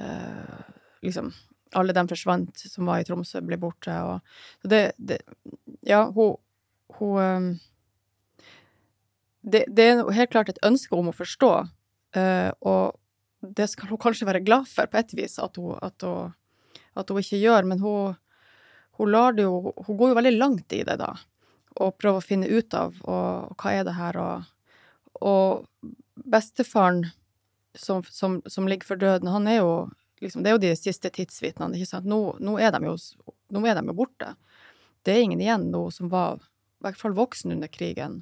eh, 0.01 0.61
Liksom, 1.01 1.31
alle 1.73 1.95
dem 1.97 2.05
forsvant 2.05 2.59
som 2.69 2.85
var 2.85 3.01
i 3.01 3.05
Tromsø, 3.07 3.39
ble 3.41 3.57
borte, 3.57 3.95
og 4.05 4.19
så 4.61 4.69
det, 4.69 4.81
det 5.01 5.17
Ja, 5.87 6.03
hun, 6.13 6.35
hun 6.99 7.21
eh, 7.23 7.47
det, 9.41 9.63
det 9.73 9.87
er 9.87 10.03
helt 10.13 10.33
klart 10.33 10.51
et 10.53 10.61
ønske 10.65 10.93
om 10.93 11.09
å 11.09 11.15
forstå, 11.17 11.51
eh, 12.21 12.51
og 12.61 12.99
det 13.41 13.65
skal 13.71 13.89
hun 13.89 14.01
kanskje 14.03 14.27
være 14.29 14.43
glad 14.45 14.69
for, 14.69 14.85
på 14.85 14.99
et 15.01 15.15
vis, 15.17 15.39
at 15.41 15.57
hun, 15.57 15.73
at 15.81 16.05
hun, 16.05 16.35
at 16.93 17.09
hun 17.09 17.23
ikke 17.23 17.41
gjør, 17.41 17.65
men 17.71 17.81
hun, 17.81 18.19
hun 18.99 19.09
lar 19.09 19.33
det 19.33 19.47
jo 19.47 19.73
Hun 19.87 19.97
går 19.97 20.11
jo 20.11 20.17
veldig 20.19 20.37
langt 20.37 20.75
i 20.77 20.83
det, 20.85 20.99
da 21.01 21.15
og 21.79 21.95
prøve 22.01 22.19
å 22.19 22.25
finne 22.25 22.49
ut 22.49 22.73
av 22.75 22.97
og, 23.07 23.55
hva 23.61 23.73
er 23.73 23.87
det 23.87 23.95
her, 23.95 24.17
og, 24.19 24.47
og 25.23 25.67
bestefaren 26.15 27.05
som, 27.77 28.03
som, 28.03 28.41
som 28.45 28.67
ligger 28.67 28.89
for 28.89 28.99
døden, 28.99 29.31
han 29.31 29.47
er 29.47 29.61
jo 29.61 29.73
liksom, 30.21 30.43
det 30.43 30.51
er 30.51 30.57
jo 30.57 30.63
de 30.65 30.73
siste 30.77 31.11
tidsvitnene, 31.13 31.77
ikke 31.77 31.93
sant. 31.93 32.07
Nå, 32.09 32.19
nå, 32.43 32.57
er 32.59 32.75
jo, 32.85 32.95
nå 33.53 33.63
er 33.65 33.77
de 33.77 33.85
jo 33.87 33.97
borte. 33.97 34.33
Det 35.05 35.15
er 35.15 35.23
ingen 35.25 35.41
igjen 35.41 35.69
nå 35.73 35.87
som 35.93 36.11
var 36.11 36.41
i 36.41 36.85
hvert 36.85 36.99
fall 36.99 37.15
voksen 37.17 37.55
under 37.55 37.71
krigen. 37.71 38.21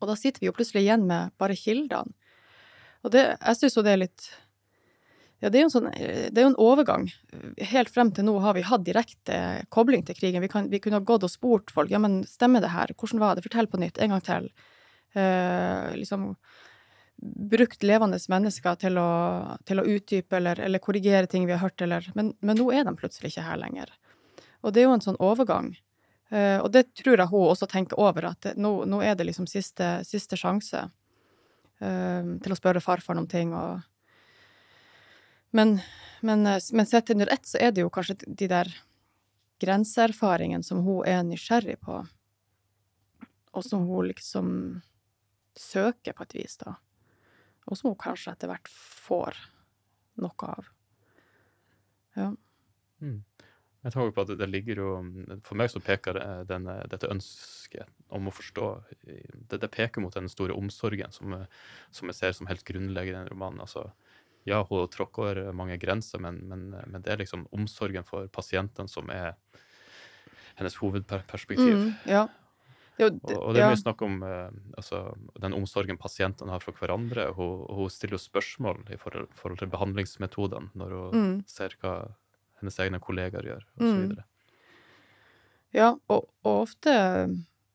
Og 0.00 0.10
da 0.10 0.16
sitter 0.18 0.42
vi 0.42 0.50
jo 0.50 0.56
plutselig 0.56 0.84
igjen 0.84 1.06
med 1.08 1.32
bare 1.40 1.56
kildene. 1.56 2.12
Og 3.04 3.12
det, 3.14 3.22
jeg 3.38 3.58
syns 3.60 3.76
jo 3.78 3.84
det 3.86 3.92
er 3.94 4.02
litt 4.02 4.28
ja, 5.44 5.50
det 5.52 5.60
er 5.60 5.68
sånn, 5.68 5.90
det 5.92 6.32
er 6.32 6.46
jo 6.46 6.52
en 6.54 6.60
overgang. 6.62 7.10
Helt 7.72 7.90
frem 7.92 8.08
til 8.16 8.24
nå 8.24 8.38
har 8.40 8.56
vi 8.56 8.64
hatt 8.64 8.86
direkte 8.86 9.40
kobling 9.74 10.06
til 10.08 10.16
krigen. 10.16 10.40
Vi, 10.40 10.48
kan, 10.48 10.70
vi 10.72 10.80
kunne 10.80 11.00
ha 11.00 11.04
gått 11.04 11.26
og 11.26 11.32
spurt 11.32 11.72
folk 11.74 11.92
ja, 11.92 12.00
men 12.00 12.22
stemmer 12.28 12.64
det 12.64 12.72
her, 12.72 12.94
hvordan 12.96 13.20
var 13.20 13.36
det, 13.36 13.44
fortell 13.44 13.68
på 13.68 13.80
nytt, 13.82 14.00
en 14.00 14.14
gang 14.14 14.24
til. 14.24 14.48
Eh, 15.16 15.96
liksom 16.00 16.30
brukt 17.16 17.84
levende 17.84 18.18
mennesker 18.28 18.76
til 18.80 18.98
å, 19.00 19.10
til 19.68 19.80
å 19.80 19.86
utdype 19.88 20.36
eller, 20.36 20.60
eller, 20.60 20.82
korrigere 20.84 21.28
ting 21.28 21.46
vi 21.48 21.54
har 21.54 21.62
hørt, 21.62 21.80
eller 21.84 22.08
men, 22.14 22.34
men, 22.40 22.58
nå 22.58 22.68
er 22.72 22.84
de 22.84 22.96
plutselig 22.96 23.32
ikke 23.32 23.46
her 23.46 23.60
lenger. 23.60 23.92
Og 24.64 24.72
det 24.72 24.82
er 24.82 24.88
jo 24.88 24.96
en 24.96 25.04
sånn 25.04 25.20
overgang. 25.22 25.74
Eh, 26.32 26.58
og 26.60 26.70
det 26.72 26.88
tror 26.96 27.20
jeg 27.20 27.30
hun 27.32 27.50
også 27.52 27.68
tenker 27.70 28.00
over, 28.00 28.30
at 28.32 28.40
det, 28.44 28.54
nå, 28.60 28.72
nå, 28.88 29.00
er 29.04 29.16
det 29.16 29.28
liksom 29.28 29.48
siste, 29.48 29.98
siste 30.08 30.36
sjanse 30.40 30.86
eh, 31.80 32.32
til 32.40 32.52
å 32.52 32.58
spørre 32.58 32.84
farfaren 32.84 33.24
om 33.24 33.28
ting. 33.30 33.52
og 33.56 33.84
men, 35.50 35.78
men, 36.20 36.42
men 36.72 36.86
sett 36.86 37.10
under 37.10 37.30
ett 37.32 37.46
så 37.46 37.60
er 37.62 37.72
det 37.72 37.84
jo 37.84 37.92
kanskje 37.92 38.18
de 38.26 38.48
der 38.50 38.72
grenseerfaringene 39.62 40.66
som 40.66 40.82
hun 40.84 41.06
er 41.08 41.22
nysgjerrig 41.24 41.78
på, 41.84 42.00
og 43.56 43.64
som 43.64 43.86
hun 43.88 44.10
liksom 44.10 44.48
søker 45.56 46.16
på 46.16 46.26
et 46.26 46.34
vis, 46.36 46.58
da. 46.60 46.76
Og 47.66 47.78
som 47.78 47.90
hun 47.90 48.00
kanskje 48.00 48.34
etter 48.34 48.50
hvert 48.50 48.68
får 48.70 49.38
noe 50.20 50.50
av. 50.50 50.68
Ja. 52.16 52.28
Mm. 53.00 53.22
Jeg 53.86 53.94
tror 53.94 54.10
på 54.10 54.22
at 54.24 54.30
det 54.40 54.46
ligger 54.48 54.78
jo 54.80 54.92
For 55.44 55.54
meg 55.58 55.68
så 55.70 55.82
peker 55.84 56.16
denne, 56.48 56.78
dette 56.90 57.10
ønsket 57.12 57.86
om 58.10 58.26
å 58.26 58.32
forstå 58.34 58.70
det, 59.04 59.58
det, 59.60 59.68
peker 59.70 60.02
mot 60.02 60.14
den 60.16 60.30
store 60.32 60.56
omsorgen 60.56 61.12
som, 61.14 61.36
som 61.94 62.10
jeg 62.10 62.18
ser 62.18 62.34
som 62.34 62.48
helt 62.50 62.64
grunnleggende 62.66 63.20
i 63.20 63.26
den 63.26 63.30
romanen. 63.30 63.60
altså 63.62 63.90
ja, 64.46 64.62
hun 64.68 64.88
tråkker 64.88 65.22
over 65.22 65.52
mange 65.56 65.76
grenser, 65.82 66.22
men, 66.22 66.38
men, 66.46 66.68
men, 66.86 67.02
det 67.02 67.12
er 67.12 67.22
liksom 67.24 67.46
omsorgen 67.54 68.06
for 68.06 68.28
pasienten 68.32 68.88
som 68.88 69.10
er 69.10 69.34
hennes 70.56 70.76
hovedperspektiv. 70.78 71.72
Mm, 71.74 71.88
ja. 72.08 72.26
Jo, 72.96 73.10
det, 73.12 73.34
og, 73.36 73.50
det 73.52 73.60
er 73.60 73.68
mye 73.68 73.74
ja. 73.74 73.80
snakk 73.82 74.04
om 74.06 74.22
uh, 74.24 74.46
altså, 74.78 75.02
den 75.42 75.56
omsorgen 75.56 75.98
pasientene 76.00 76.54
har 76.54 76.62
for 76.64 76.78
hverandre. 76.78 77.26
Hun, 77.36 77.66
hun 77.76 77.92
stiller 77.92 78.16
jo 78.16 78.22
spørsmål 78.22 78.86
i 78.94 78.96
forhold, 79.00 79.28
forhold 79.36 79.60
til 79.60 79.72
behandlingsmetodene 79.74 80.72
når 80.78 80.94
hun 80.96 81.18
mm. 81.18 81.36
ser 81.50 81.76
hva 81.82 81.98
hennes 82.62 82.80
egne 82.80 83.02
kollegaer 83.02 83.50
gjør, 83.50 83.68
osv. 83.76 84.14
Mm. 84.14 84.24
Ja, 85.76 85.90
og, 86.08 86.30
og, 86.46 86.62
ofte 86.62 86.94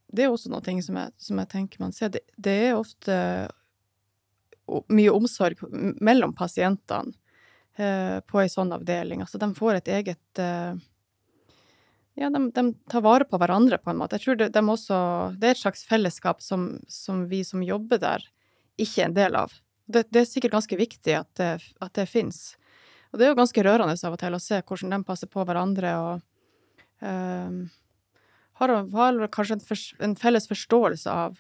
Det 0.10 0.23
er 0.25 0.31
også 0.31 0.49
noe 0.49 0.81
som 0.81 0.97
jeg, 0.97 1.13
som 1.21 1.38
jeg 1.43 1.49
tenker 1.51 1.84
man 1.84 1.93
ser. 1.93 2.10
Det, 2.15 2.23
det 2.36 2.57
er 2.71 2.79
ofte 2.79 3.13
mye 4.91 5.12
omsorg 5.13 5.60
mellom 6.02 6.34
pasientene 6.38 7.13
eh, 7.76 8.19
på 8.28 8.41
ei 8.41 8.50
sånn 8.52 8.74
avdeling. 8.76 9.24
Altså, 9.24 9.39
de 9.41 9.52
får 9.58 9.80
et 9.80 9.91
eget 10.00 10.41
eh, 10.41 10.74
Ja, 12.19 12.30
de, 12.30 12.41
de, 12.52 12.63
tar 12.91 13.04
vare 13.06 13.26
på 13.26 13.39
hverandre, 13.39 13.80
på 13.80 13.93
en 13.93 14.00
måte. 14.02 14.19
Jeg 14.19 14.26
tror 14.26 14.39
det, 14.41 14.50
de 14.54 14.62
også, 14.74 14.97
det 15.39 15.47
er 15.47 15.56
et 15.56 15.62
slags 15.62 15.86
fellesskap 15.88 16.41
som, 16.43 16.74
som, 16.91 17.26
vi 17.32 17.43
som 17.47 17.63
jobber 17.63 18.02
der, 18.04 18.26
ikke 18.78 19.06
er 19.06 19.10
en 19.10 19.15
del 19.15 19.38
av. 19.39 19.54
Det, 19.88 20.06
det 20.12 20.24
er 20.24 20.28
sikkert 20.28 20.58
ganske 20.58 20.78
viktig 20.78 21.15
at 21.17 21.30
det, 21.39 21.54
at 21.82 21.93
det 21.95 22.10
fins. 22.12 22.58
Og 23.12 23.19
det 23.19 23.26
er 23.26 23.32
jo 23.32 23.39
ganske 23.39 23.63
rørende 23.63 23.95
av 23.95 24.15
og 24.15 24.19
til 24.19 24.36
å 24.36 24.41
se 24.43 24.60
hvordan 24.60 24.95
de 24.95 25.08
passer 25.08 25.32
på 25.32 25.43
hverandre 25.47 25.93
og 26.00 26.12
eh, 27.04 27.56
har, 28.62 28.76
har, 28.93 29.21
kanskje 29.34 29.58
en, 29.58 29.63
for, 29.65 29.88
en, 30.06 30.15
felles 30.19 30.47
forståelse 30.52 31.12
av, 31.12 31.39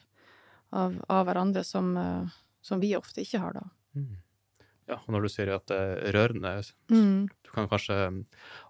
av, 0.71 0.97
av 1.11 1.27
hverandre 1.27 1.63
som 1.67 1.93
eh, 1.99 2.39
som 2.61 2.81
vi 2.81 2.93
ofte 2.97 3.23
ikke 3.23 3.41
har, 3.41 3.57
da. 3.57 3.65
Mm. 3.97 4.19
Ja, 4.89 4.97
og 4.97 5.13
når 5.13 5.25
du 5.25 5.31
sier 5.31 5.53
at 5.55 5.67
det 5.71 5.77
er 5.77 6.15
rørende, 6.15 6.53
mm. 6.91 7.29
du 7.45 7.51
kan 7.53 7.69
kanskje 7.71 7.97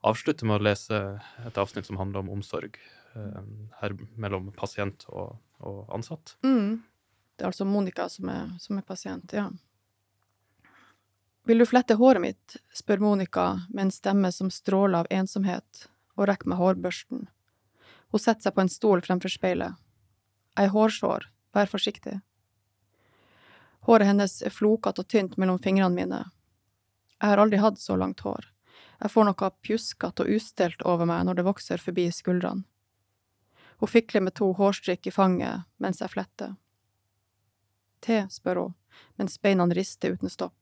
avslutte 0.05 0.45
med 0.45 0.59
å 0.59 0.65
lese 0.67 0.99
et 1.47 1.57
avsnitt 1.57 1.87
som 1.87 1.97
handler 2.01 2.21
om 2.21 2.31
omsorg 2.35 2.77
eh, 2.77 3.41
her 3.79 3.95
mellom 4.21 4.51
pasient 4.53 5.07
og, 5.09 5.39
og 5.63 5.83
ansatt. 5.95 6.35
Mm. 6.45 6.83
Det 7.35 7.45
er 7.47 7.49
altså 7.49 7.65
Monica 7.65 8.05
som 8.11 8.29
er, 8.29 8.51
som 8.61 8.77
er 8.77 8.85
pasient, 8.85 9.33
ja. 9.33 9.47
Vil 11.49 11.57
du 11.57 11.65
flette 11.65 11.97
håret 11.97 12.21
mitt, 12.21 12.57
spør 12.75 13.01
Monica 13.01 13.45
med 13.71 13.87
en 13.87 13.93
stemme 13.95 14.29
som 14.35 14.51
stråler 14.53 15.01
av 15.01 15.09
ensomhet, 15.09 15.87
og 16.19 16.27
rekker 16.29 16.51
meg 16.51 16.59
hårbørsten. 16.61 17.23
Hun 18.11 18.21
setter 18.21 18.45
seg 18.45 18.53
på 18.53 18.61
en 18.61 18.69
stol 18.69 19.01
fremfor 19.01 19.31
speilet. 19.33 19.79
Er 20.59 20.69
hårsår, 20.69 21.25
vær 21.55 21.71
forsiktig. 21.71 22.19
Håret 23.87 24.07
hennes 24.07 24.41
er 24.45 24.53
flokete 24.53 25.01
og 25.01 25.09
tynt 25.09 25.37
mellom 25.41 25.59
fingrene 25.59 25.95
mine. 25.95 26.23
Jeg 27.17 27.29
har 27.33 27.41
aldri 27.41 27.61
hatt 27.61 27.79
så 27.81 27.97
langt 27.97 28.21
hår. 28.25 28.45
Jeg 29.01 29.13
får 29.13 29.25
noe 29.25 29.49
pjuskete 29.65 30.25
og 30.25 30.35
ustelt 30.35 30.83
over 30.85 31.09
meg 31.09 31.25
når 31.25 31.39
det 31.39 31.47
vokser 31.47 31.81
forbi 31.81 32.05
skuldrene. 32.13 32.65
Hun 33.81 33.89
fikler 33.89 34.21
med 34.21 34.35
to 34.37 34.51
hårstrikk 34.53 35.07
i 35.09 35.13
fanget 35.13 35.65
mens 35.81 36.03
jeg 36.03 36.13
fletter. 36.13 36.53
Te, 38.01 38.27
spør 38.29 38.59
hun, 38.61 38.75
mens 39.17 39.39
beina 39.41 39.65
rister 39.65 40.13
uten 40.13 40.29
stopp. 40.29 40.57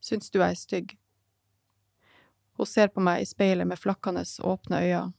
Syns 0.00 0.32
du 0.32 0.40
jeg 0.40 0.48
er 0.48 0.60
stygg? 0.60 0.94
Hun 2.56 2.68
ser 2.68 2.88
på 2.88 3.04
meg 3.04 3.20
i 3.20 3.28
speilet 3.28 3.68
med 3.68 3.80
flakkende, 3.80 4.24
åpne 4.24 4.80
øyne. 4.80 5.12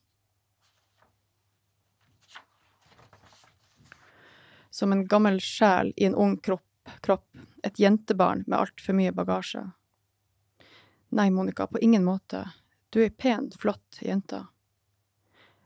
Som 4.73 4.91
en 4.93 5.05
gammel 5.05 5.37
sjel 5.41 5.93
i 5.97 6.09
en 6.09 6.17
ung 6.17 6.37
kropp, 6.41 6.65
kropp, 7.01 7.27
et 7.63 7.79
jentebarn 7.79 8.43
med 8.47 8.59
altfor 8.59 8.97
mye 8.97 9.11
bagasje. 9.15 9.63
Nei, 11.13 11.29
Monica, 11.31 11.67
på 11.67 11.79
ingen 11.79 12.03
måte. 12.03 12.45
Du 12.89 12.99
er 12.99 13.09
ei 13.09 13.13
pen, 13.13 13.51
flott 13.59 14.01
jente. 14.01 14.45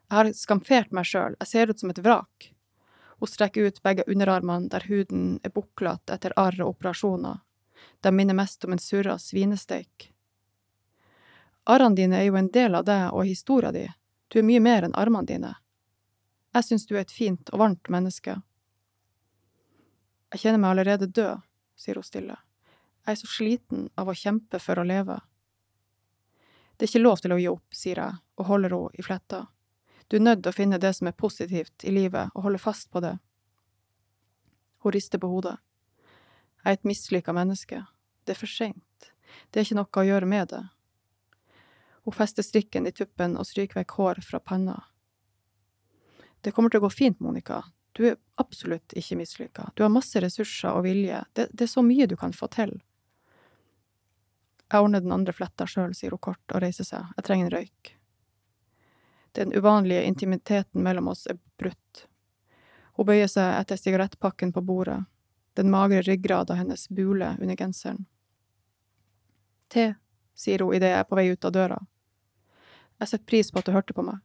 Jeg 0.07 0.15
har 0.15 0.29
skamfert 0.35 0.93
meg 0.95 1.07
sjøl, 1.07 1.35
jeg 1.39 1.47
ser 1.47 1.71
ut 1.71 1.79
som 1.79 1.91
et 1.91 2.03
vrak. 2.03 2.51
Hun 3.19 3.27
strekker 3.27 3.67
ut 3.67 3.81
begge 3.83 4.05
underarmene 4.07 4.69
der 4.71 4.85
huden 4.87 5.39
er 5.43 5.51
buklete 5.51 6.15
etter 6.15 6.35
arr 6.37 6.59
og 6.61 6.75
operasjoner. 6.75 7.41
De 8.01 8.11
minner 8.11 8.37
mest 8.37 8.65
om 8.65 8.75
en 8.75 8.81
surra 8.81 9.17
svinesteik. 9.19 10.11
Arrene 11.67 11.95
dine 11.95 12.21
er 12.21 12.29
jo 12.29 12.37
en 12.39 12.51
del 12.53 12.77
av 12.77 12.85
deg 12.87 13.09
og 13.11 13.27
historia 13.27 13.73
di, 13.75 13.87
du 14.27 14.39
er 14.39 14.47
mye 14.47 14.61
mer 14.63 14.87
enn 14.87 14.95
armene 14.95 15.27
dine. 15.27 15.53
Jeg 16.55 16.67
syns 16.67 16.87
du 16.87 16.95
er 16.95 17.03
et 17.03 17.11
fint 17.11 17.51
og 17.51 17.59
varmt 17.61 17.89
menneske. 17.91 18.37
Jeg 20.33 20.43
kjenner 20.43 20.59
meg 20.59 20.73
allerede 20.73 21.07
død, 21.07 21.43
sier 21.79 21.99
hun 21.99 22.05
stille. 22.05 22.37
Jeg 23.05 23.15
er 23.15 23.19
så 23.21 23.29
sliten 23.31 23.85
av 23.95 24.09
å 24.09 24.15
kjempe 24.17 24.59
for 24.59 24.79
å 24.79 24.87
leve. 24.87 25.21
Det 26.75 26.85
er 26.85 26.91
ikke 26.91 27.03
lov 27.05 27.21
til 27.23 27.33
å 27.33 27.37
gi 27.39 27.47
opp, 27.49 27.67
sier 27.73 28.01
jeg 28.01 28.17
og 28.37 28.49
holder 28.49 28.75
henne 28.75 28.99
i 28.99 29.05
fletta. 29.05 29.45
Du 30.07 30.17
er 30.17 30.23
nødt 30.23 30.43
til 30.43 30.51
å 30.51 30.55
finne 30.55 30.79
det 30.79 30.93
som 30.95 31.07
er 31.07 31.15
positivt 31.15 31.83
i 31.83 31.91
livet, 31.91 32.31
og 32.35 32.43
holde 32.45 32.61
fast 32.61 32.91
på 32.91 33.01
det. 33.03 33.17
Hun 34.83 34.93
rister 34.95 35.19
på 35.19 35.29
hodet. 35.31 35.57
Jeg 36.63 36.69
er 36.71 36.77
et 36.77 36.87
mislykka 36.87 37.33
menneske. 37.35 37.81
Det 38.23 38.35
er 38.35 38.39
for 38.39 38.51
seint. 38.51 39.09
Det 39.51 39.59
er 39.59 39.65
ikke 39.65 39.79
noe 39.79 40.03
å 40.03 40.05
gjøre 40.07 40.29
med 40.29 40.51
det. 40.51 40.61
Hun 42.07 42.15
fester 42.15 42.43
strikken 42.43 42.87
i 42.87 42.93
tuppen 42.95 43.35
og 43.39 43.47
stryker 43.47 43.81
vekk 43.81 43.97
hår 43.97 44.21
fra 44.23 44.39
panna. 44.39 44.77
Det 46.39 46.53
kommer 46.55 46.71
til 46.71 46.79
å 46.79 46.87
gå 46.87 46.93
fint, 46.93 47.19
Monica. 47.19 47.63
Du 47.97 48.03
er 48.05 48.19
absolutt 48.37 48.93
ikke 48.93 49.15
mislykka. 49.17 49.71
Du 49.73 49.81
har 49.81 49.89
masse 49.89 50.21
ressurser 50.21 50.75
og 50.77 50.83
vilje. 50.85 51.23
Det, 51.33 51.47
det 51.49 51.65
er 51.65 51.71
så 51.71 51.81
mye 51.81 52.05
du 52.05 52.13
kan 52.19 52.35
få 52.35 52.45
til. 52.53 52.75
Jeg 54.69 54.83
ordner 54.83 55.01
den 55.01 55.15
andre 55.15 55.33
fletta 55.33 55.65
sjøl, 55.65 55.95
sier 55.97 56.13
hun 56.13 56.21
kort 56.21 56.53
og 56.53 56.61
reiser 56.61 56.85
seg, 56.85 57.07
jeg 57.17 57.25
trenger 57.25 57.47
en 57.47 57.53
røyk. 57.55 57.93
Den 59.39 59.53
uvanlige 59.55 60.03
intimiteten 60.03 60.83
mellom 60.83 61.07
oss 61.13 61.25
er 61.31 61.39
brutt. 61.57 62.03
Hun 62.99 63.07
bøyer 63.07 63.31
seg 63.31 63.55
etter 63.63 63.79
sigarettpakken 63.79 64.51
på 64.53 64.61
bordet, 64.67 64.99
den 65.57 65.71
magre 65.73 66.03
ryggrada 66.05 66.57
hennes 66.59 66.85
buler 66.93 67.39
under 67.41 67.57
genseren. 67.57 68.05
Te, 69.73 69.95
sier 70.37 70.61
hun 70.61 70.75
idet 70.77 70.91
jeg 70.93 70.99
er 70.99 71.09
på 71.09 71.17
vei 71.17 71.31
ut 71.31 71.49
av 71.49 71.55
døra. 71.55 71.79
Jeg 73.01 73.09
setter 73.09 73.29
pris 73.33 73.49
på 73.49 73.63
at 73.63 73.65
du 73.65 73.73
hørte 73.73 73.97
på 73.97 74.05
meg. 74.05 74.21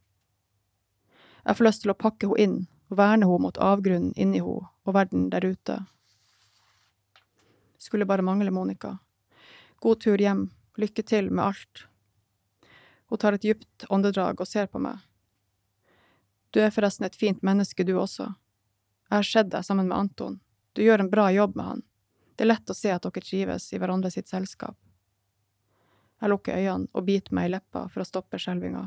Jeg 1.46 1.56
får 1.56 1.70
lyst 1.70 1.87
til 1.87 1.94
å 1.94 1.98
pakke 1.98 2.28
henne 2.28 2.44
inn 2.44 2.61
og 2.92 2.98
verne 3.00 3.24
henne 3.24 3.40
mot 3.40 3.57
avgrunnen 3.57 4.12
inni 4.20 4.42
henne 4.44 4.68
og 4.85 4.94
verden 4.94 5.31
der 5.33 5.46
ute. 5.48 5.78
Skulle 7.81 8.07
bare 8.07 8.22
mangle 8.22 8.52
Monica. 8.52 8.98
God 9.81 10.02
tur 10.05 10.20
hjem, 10.20 10.50
lykke 10.76 11.02
til 11.02 11.31
med 11.31 11.44
alt. 11.44 11.87
Hun 13.09 13.18
tar 13.18 13.35
et 13.37 13.42
dypt 13.42 13.87
åndedrag 13.88 14.40
og 14.40 14.48
ser 14.48 14.68
på 14.68 14.78
meg. 14.78 15.00
Du 16.52 16.61
er 16.61 16.70
forresten 16.70 17.09
et 17.09 17.16
fint 17.16 17.42
menneske, 17.42 17.85
du 17.85 17.96
også. 17.96 18.28
Jeg 19.09 19.16
har 19.16 19.28
sett 19.28 19.50
deg 19.50 19.64
sammen 19.64 19.88
med 19.88 19.96
Anton. 19.96 20.40
Du 20.76 20.85
gjør 20.85 21.02
en 21.02 21.11
bra 21.11 21.31
jobb 21.33 21.57
med 21.57 21.64
han. 21.64 21.83
Det 22.37 22.44
er 22.44 22.52
lett 22.52 22.70
å 22.70 22.76
se 22.76 22.92
at 22.92 23.05
dere 23.05 23.24
trives 23.24 23.72
i 23.72 23.81
hverandre 23.81 24.12
sitt 24.12 24.28
selskap. 24.28 24.76
Jeg 26.20 26.31
lukker 26.31 26.61
øynene 26.61 26.92
og 26.92 27.09
biter 27.09 27.35
meg 27.35 27.48
i 27.48 27.55
leppa 27.57 27.88
for 27.88 28.05
å 28.05 28.09
stoppe 28.09 28.40
skjelvinga. 28.40 28.87